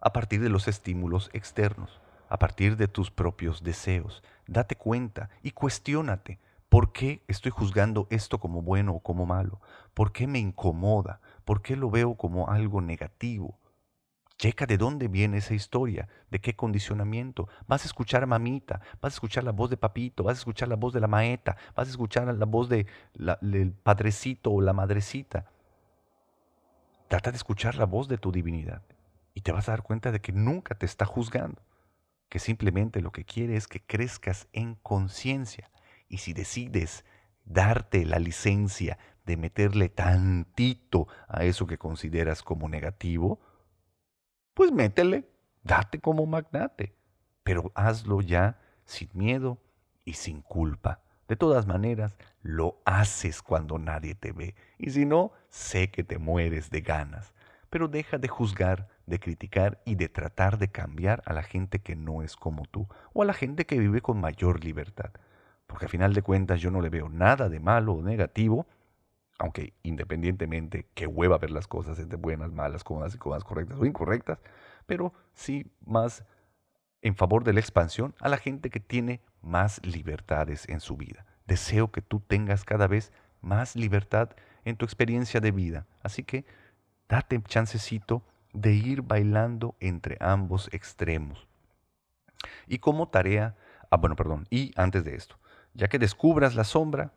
a 0.00 0.12
partir 0.12 0.40
de 0.40 0.48
los 0.48 0.66
estímulos 0.66 1.30
externos, 1.32 2.00
a 2.28 2.38
partir 2.38 2.76
de 2.76 2.88
tus 2.88 3.10
propios 3.10 3.62
deseos. 3.62 4.22
Date 4.46 4.76
cuenta 4.76 5.30
y 5.42 5.50
cuestiónate. 5.50 6.38
¿Por 6.68 6.92
qué 6.92 7.24
estoy 7.26 7.50
juzgando 7.50 8.06
esto 8.10 8.38
como 8.38 8.62
bueno 8.62 8.92
o 8.94 9.00
como 9.00 9.26
malo? 9.26 9.60
¿Por 9.92 10.12
qué 10.12 10.26
me 10.26 10.38
incomoda? 10.38 11.20
¿Por 11.44 11.62
qué 11.62 11.76
lo 11.76 11.90
veo 11.90 12.14
como 12.14 12.48
algo 12.48 12.80
negativo? 12.80 13.58
Checa 14.38 14.66
de 14.66 14.78
dónde 14.78 15.08
viene 15.08 15.38
esa 15.38 15.52
historia, 15.52 16.08
de 16.30 16.40
qué 16.40 16.54
condicionamiento. 16.54 17.48
Vas 17.66 17.82
a 17.82 17.86
escuchar 17.86 18.22
a 18.22 18.26
mamita, 18.26 18.80
vas 19.02 19.12
a 19.12 19.16
escuchar 19.16 19.44
la 19.44 19.52
voz 19.52 19.68
de 19.68 19.76
papito, 19.76 20.22
vas 20.22 20.38
a 20.38 20.40
escuchar 20.40 20.68
la 20.68 20.76
voz 20.76 20.94
de 20.94 21.00
la 21.00 21.08
maeta, 21.08 21.56
vas 21.74 21.88
a 21.88 21.90
escuchar 21.90 22.32
la 22.32 22.46
voz 22.46 22.68
del 22.70 23.74
padrecito 23.82 24.52
o 24.52 24.60
la 24.62 24.72
madrecita. 24.72 25.46
Trata 27.08 27.32
de 27.32 27.36
escuchar 27.36 27.74
la 27.74 27.84
voz 27.84 28.06
de 28.06 28.16
tu 28.16 28.30
divinidad 28.30 28.82
y 29.34 29.42
te 29.42 29.52
vas 29.52 29.68
a 29.68 29.72
dar 29.72 29.82
cuenta 29.82 30.12
de 30.12 30.20
que 30.20 30.32
nunca 30.32 30.74
te 30.74 30.86
está 30.86 31.04
juzgando, 31.04 31.62
que 32.28 32.38
simplemente 32.38 33.00
lo 33.00 33.12
que 33.12 33.24
quiere 33.24 33.56
es 33.56 33.66
que 33.66 33.80
crezcas 33.80 34.48
en 34.52 34.74
conciencia. 34.76 35.70
Y 36.08 36.18
si 36.18 36.32
decides 36.32 37.04
darte 37.44 38.04
la 38.04 38.18
licencia 38.18 38.98
de 39.24 39.36
meterle 39.36 39.88
tantito 39.88 41.06
a 41.28 41.44
eso 41.44 41.66
que 41.66 41.78
consideras 41.78 42.42
como 42.42 42.68
negativo, 42.68 43.40
pues 44.54 44.72
métele, 44.72 45.28
date 45.62 46.00
como 46.00 46.26
magnate, 46.26 46.94
pero 47.42 47.72
hazlo 47.74 48.20
ya 48.20 48.60
sin 48.84 49.08
miedo 49.14 49.58
y 50.04 50.14
sin 50.14 50.42
culpa. 50.42 51.00
De 51.28 51.36
todas 51.36 51.66
maneras, 51.66 52.18
lo 52.42 52.82
haces 52.84 53.40
cuando 53.40 53.78
nadie 53.78 54.16
te 54.16 54.32
ve, 54.32 54.56
y 54.78 54.90
si 54.90 55.06
no, 55.06 55.32
sé 55.48 55.90
que 55.90 56.02
te 56.02 56.18
mueres 56.18 56.70
de 56.70 56.80
ganas. 56.80 57.32
Pero 57.70 57.86
deja 57.86 58.18
de 58.18 58.26
juzgar, 58.26 58.88
de 59.10 59.20
criticar 59.20 59.82
y 59.84 59.96
de 59.96 60.08
tratar 60.08 60.56
de 60.56 60.68
cambiar 60.68 61.22
a 61.26 61.34
la 61.34 61.42
gente 61.42 61.80
que 61.80 61.96
no 61.96 62.22
es 62.22 62.36
como 62.36 62.64
tú, 62.64 62.88
o 63.12 63.22
a 63.22 63.26
la 63.26 63.34
gente 63.34 63.66
que 63.66 63.78
vive 63.78 64.00
con 64.00 64.20
mayor 64.20 64.64
libertad. 64.64 65.10
Porque 65.66 65.84
a 65.84 65.88
final 65.88 66.14
de 66.14 66.22
cuentas 66.22 66.60
yo 66.60 66.70
no 66.70 66.80
le 66.80 66.88
veo 66.88 67.10
nada 67.10 67.48
de 67.48 67.60
malo 67.60 67.92
o 67.92 68.02
negativo 68.02 68.66
aunque 69.40 69.72
independientemente 69.82 70.86
que 70.92 71.06
hueva 71.06 71.38
ver 71.38 71.50
las 71.50 71.66
cosas 71.66 71.98
entre 71.98 72.18
buenas, 72.18 72.52
malas, 72.52 72.84
cómodas 72.84 73.14
y 73.14 73.18
cómodas, 73.18 73.42
correctas 73.42 73.78
o 73.80 73.86
incorrectas, 73.86 74.38
pero 74.84 75.14
sí 75.32 75.72
más 75.80 76.24
en 77.00 77.16
favor 77.16 77.42
de 77.42 77.54
la 77.54 77.60
expansión 77.60 78.14
a 78.20 78.28
la 78.28 78.36
gente 78.36 78.68
que 78.68 78.80
tiene 78.80 79.22
más 79.40 79.80
libertades 79.82 80.68
en 80.68 80.80
su 80.80 80.98
vida. 80.98 81.24
Deseo 81.46 81.90
que 81.90 82.02
tú 82.02 82.20
tengas 82.20 82.64
cada 82.64 82.86
vez 82.86 83.12
más 83.40 83.76
libertad 83.76 84.28
en 84.66 84.76
tu 84.76 84.84
experiencia 84.84 85.40
de 85.40 85.52
vida. 85.52 85.86
Así 86.02 86.22
que 86.22 86.44
date 87.08 87.40
chancecito 87.42 88.22
de 88.52 88.72
ir 88.72 89.02
bailando 89.02 89.76
entre 89.80 90.16
ambos 90.20 90.68
extremos. 90.72 91.46
Y 92.66 92.78
como 92.78 93.08
tarea, 93.08 93.56
ah, 93.90 93.96
bueno, 93.96 94.16
perdón, 94.16 94.46
y 94.50 94.72
antes 94.76 95.04
de 95.04 95.14
esto, 95.14 95.36
ya 95.74 95.88
que 95.88 95.98
descubras 95.98 96.54
la 96.54 96.64
sombra, 96.64 97.12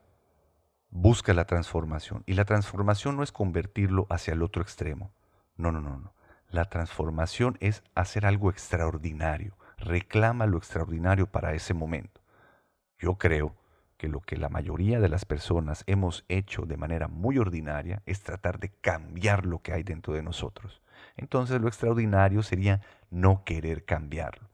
busca 0.89 1.33
la 1.33 1.45
transformación. 1.45 2.23
Y 2.25 2.33
la 2.33 2.45
transformación 2.45 3.17
no 3.17 3.23
es 3.23 3.31
convertirlo 3.31 4.05
hacia 4.09 4.33
el 4.33 4.43
otro 4.43 4.61
extremo. 4.61 5.11
No, 5.57 5.71
no, 5.71 5.81
no, 5.81 5.97
no. 5.97 6.13
La 6.49 6.65
transformación 6.65 7.57
es 7.61 7.83
hacer 7.95 8.25
algo 8.25 8.51
extraordinario. 8.51 9.57
Reclama 9.77 10.45
lo 10.45 10.57
extraordinario 10.57 11.25
para 11.25 11.53
ese 11.53 11.73
momento. 11.73 12.21
Yo 12.99 13.15
creo 13.17 13.55
que 13.97 14.07
lo 14.07 14.21
que 14.21 14.37
la 14.37 14.49
mayoría 14.49 14.99
de 14.99 15.09
las 15.09 15.25
personas 15.25 15.83
hemos 15.87 16.25
hecho 16.29 16.65
de 16.65 16.77
manera 16.77 17.07
muy 17.07 17.39
ordinaria 17.39 18.03
es 18.05 18.21
tratar 18.21 18.59
de 18.59 18.69
cambiar 18.69 19.45
lo 19.45 19.59
que 19.59 19.73
hay 19.73 19.83
dentro 19.83 20.13
de 20.13 20.21
nosotros. 20.21 20.81
Entonces 21.15 21.61
lo 21.61 21.67
extraordinario 21.67 22.43
sería 22.43 22.81
no 23.09 23.43
querer 23.43 23.85
cambiarlo. 23.85 24.49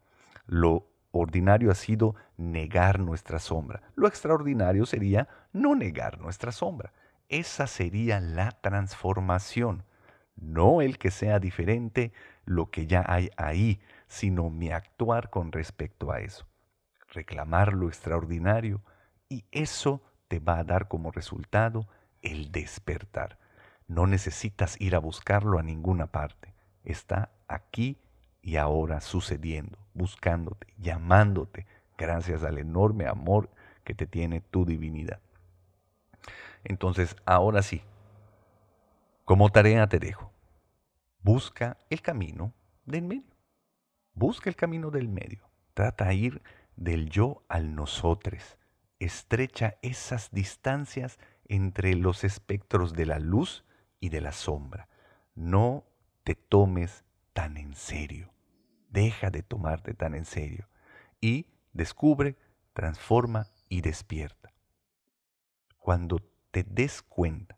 Lo 0.45 0.89
ordinario 1.11 1.71
ha 1.71 1.75
sido 1.75 2.15
negar 2.37 2.99
nuestra 2.99 3.39
sombra. 3.39 3.81
Lo 3.95 4.07
extraordinario 4.07 4.85
sería 4.85 5.27
no 5.53 5.75
negar 5.75 6.19
nuestra 6.19 6.51
sombra. 6.51 6.93
Esa 7.27 7.67
sería 7.67 8.19
la 8.19 8.51
transformación. 8.51 9.83
No 10.35 10.81
el 10.81 10.97
que 10.97 11.11
sea 11.11 11.39
diferente 11.39 12.13
lo 12.45 12.71
que 12.71 12.87
ya 12.87 13.03
hay 13.07 13.29
ahí, 13.37 13.79
sino 14.07 14.49
mi 14.49 14.71
actuar 14.71 15.29
con 15.29 15.51
respecto 15.51 16.11
a 16.11 16.19
eso. 16.21 16.47
Reclamar 17.09 17.73
lo 17.73 17.87
extraordinario 17.87 18.81
y 19.27 19.45
eso 19.51 20.01
te 20.27 20.39
va 20.39 20.59
a 20.59 20.63
dar 20.63 20.87
como 20.87 21.11
resultado 21.11 21.87
el 22.21 22.51
despertar. 22.51 23.37
No 23.89 24.05
necesitas 24.05 24.79
ir 24.79 24.95
a 24.95 24.99
buscarlo 24.99 25.57
a 25.57 25.63
ninguna 25.63 26.05
parte. 26.05 26.53
Está 26.83 27.31
aquí 27.47 27.97
y 28.43 28.55
ahora 28.57 29.01
sucediendo, 29.01 29.79
buscándote, 29.95 30.67
llamándote, 30.77 31.65
gracias 31.97 32.43
al 32.43 32.59
enorme 32.59 33.07
amor 33.07 33.49
que 33.83 33.95
te 33.95 34.05
tiene 34.05 34.41
tu 34.41 34.63
divinidad. 34.63 35.19
Entonces, 36.63 37.15
ahora 37.25 37.63
sí, 37.63 37.81
como 39.25 39.49
tarea 39.49 39.87
te 39.89 39.97
dejo, 39.97 40.31
busca 41.23 41.77
el 41.89 42.03
camino 42.03 42.53
del 42.85 43.01
medio. 43.01 43.35
Busca 44.13 44.51
el 44.51 44.55
camino 44.55 44.91
del 44.91 45.07
medio. 45.07 45.49
Trata 45.73 46.05
de 46.05 46.15
ir 46.15 46.41
del 46.75 47.09
yo 47.09 47.41
al 47.49 47.73
nosotros. 47.73 48.59
Estrecha 48.99 49.77
esas 49.81 50.29
distancias 50.29 51.17
entre 51.47 51.95
los 51.95 52.23
espectros 52.23 52.93
de 52.93 53.07
la 53.07 53.17
luz 53.17 53.63
y 53.99 54.09
de 54.09 54.21
la 54.21 54.31
sombra. 54.31 54.87
no 55.35 55.85
te 56.23 56.35
tomes 56.35 57.05
tan 57.33 57.57
en 57.57 57.73
serio. 57.73 58.31
Deja 58.89 59.29
de 59.29 59.41
tomarte 59.41 59.93
tan 59.93 60.15
en 60.15 60.25
serio. 60.25 60.67
Y 61.21 61.47
descubre, 61.73 62.35
transforma 62.73 63.47
y 63.69 63.81
despierta. 63.81 64.51
Cuando 65.77 66.19
te 66.51 66.63
des 66.63 67.01
cuenta 67.01 67.57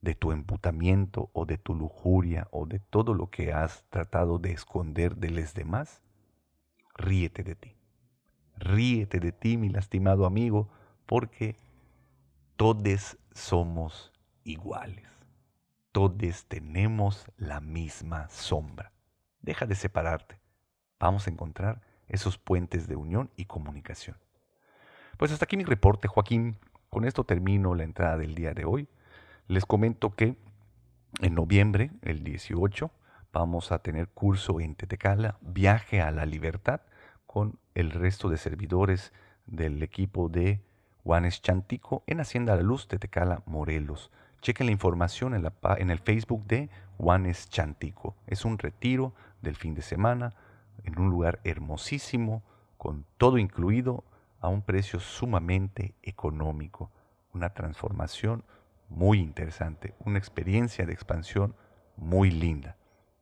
de 0.00 0.14
tu 0.14 0.32
emputamiento 0.32 1.30
o 1.32 1.44
de 1.44 1.58
tu 1.58 1.74
lujuria 1.74 2.48
o 2.50 2.66
de 2.66 2.78
todo 2.78 3.14
lo 3.14 3.30
que 3.30 3.52
has 3.52 3.84
tratado 3.90 4.38
de 4.38 4.52
esconder 4.52 5.16
de 5.16 5.30
los 5.30 5.54
demás, 5.54 6.02
ríete 6.94 7.42
de 7.42 7.54
ti. 7.54 7.76
Ríete 8.56 9.20
de 9.20 9.32
ti, 9.32 9.56
mi 9.56 9.68
lastimado 9.68 10.26
amigo, 10.26 10.68
porque 11.06 11.56
todos 12.56 13.18
somos 13.32 14.09
iguales. 14.44 15.08
Todos 15.92 16.44
tenemos 16.46 17.26
la 17.36 17.60
misma 17.60 18.28
sombra. 18.28 18.92
Deja 19.42 19.66
de 19.66 19.74
separarte. 19.74 20.38
Vamos 20.98 21.26
a 21.26 21.30
encontrar 21.30 21.80
esos 22.08 22.38
puentes 22.38 22.86
de 22.86 22.96
unión 22.96 23.30
y 23.36 23.46
comunicación. 23.46 24.16
Pues 25.16 25.32
hasta 25.32 25.44
aquí 25.44 25.56
mi 25.56 25.64
reporte, 25.64 26.08
Joaquín. 26.08 26.56
Con 26.88 27.04
esto 27.04 27.24
termino 27.24 27.74
la 27.74 27.84
entrada 27.84 28.16
del 28.16 28.34
día 28.34 28.52
de 28.52 28.64
hoy. 28.64 28.88
Les 29.48 29.64
comento 29.64 30.14
que 30.14 30.36
en 31.20 31.34
noviembre, 31.34 31.90
el 32.02 32.22
18, 32.22 32.90
vamos 33.32 33.72
a 33.72 33.80
tener 33.80 34.08
curso 34.08 34.60
en 34.60 34.74
Tetecala, 34.74 35.38
Viaje 35.40 36.00
a 36.00 36.10
la 36.10 36.24
Libertad, 36.24 36.82
con 37.26 37.58
el 37.74 37.90
resto 37.90 38.28
de 38.28 38.36
servidores 38.36 39.12
del 39.46 39.82
equipo 39.82 40.28
de 40.28 40.62
Juanes 41.02 41.42
Chantico 41.42 42.04
en 42.06 42.20
Hacienda 42.20 42.56
La 42.56 42.62
Luz, 42.62 42.88
Tetecala, 42.88 43.42
Morelos. 43.46 44.10
Chequen 44.40 44.66
la 44.66 44.72
información 44.72 45.34
en, 45.34 45.90
el 45.90 45.98
Facebook 45.98 46.46
de 46.46 46.70
Juanes 46.96 47.48
Chantico. 47.50 48.16
Es 48.26 48.44
un 48.44 48.58
retiro 48.58 49.14
del 49.42 49.54
fin 49.54 49.74
de 49.74 49.82
semana 49.82 50.34
en 50.84 50.98
un 50.98 51.10
lugar 51.10 51.40
hermosísimo, 51.44 52.42
con 52.78 53.04
todo 53.18 53.36
incluido, 53.36 54.04
a 54.40 54.48
un 54.48 54.62
precio 54.62 54.98
sumamente 54.98 55.94
económico. 56.02 56.90
Una 57.34 57.52
transformación 57.52 58.44
muy 58.88 59.18
interesante, 59.18 59.94
una 60.00 60.18
experiencia 60.18 60.86
de 60.86 60.94
expansión 60.94 61.54
muy 61.96 62.30
linda. 62.30 62.76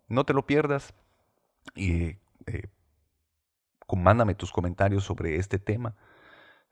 No 0.07 0.25
te 0.25 0.33
lo 0.33 0.47
pierdas 0.47 0.95
y 1.75 2.17
eh, 2.47 2.71
mándame 3.97 4.37
tus 4.37 4.53
comentarios 4.53 5.03
sobre 5.03 5.37
este 5.37 5.59
tema. 5.59 5.97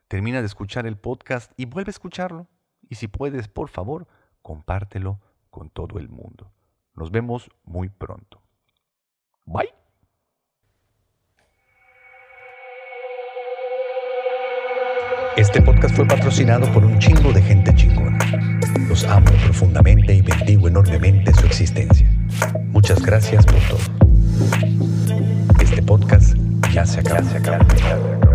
Termina 0.06 0.40
de 0.40 0.46
escuchar 0.46 0.86
el 0.86 0.96
podcast 0.96 1.52
y 1.56 1.66
vuelve 1.66 1.88
a 1.88 1.90
escucharlo. 1.90 2.46
Y 2.88 2.94
si 2.94 3.08
puedes, 3.08 3.48
por 3.48 3.68
favor, 3.68 4.06
compártelo 4.46 5.18
con 5.50 5.70
todo 5.70 5.98
el 5.98 6.08
mundo. 6.08 6.52
Nos 6.94 7.10
vemos 7.10 7.50
muy 7.64 7.88
pronto. 7.88 8.40
Bye. 9.44 9.74
Este 15.36 15.60
podcast 15.60 15.96
fue 15.96 16.06
patrocinado 16.06 16.72
por 16.72 16.84
un 16.84 16.96
chingo 17.00 17.32
de 17.32 17.42
gente 17.42 17.74
chingona. 17.74 18.18
Los 18.88 19.02
amo 19.02 19.32
profundamente 19.42 20.14
y 20.14 20.22
bendigo 20.22 20.68
enormemente 20.68 21.34
su 21.34 21.44
existencia. 21.44 22.08
Muchas 22.66 23.04
gracias 23.04 23.44
por 23.44 23.58
todo. 23.68 23.80
Este 25.60 25.82
podcast 25.82 26.36
ya 26.72 26.86
se 26.86 27.00
acabó. 27.00 28.25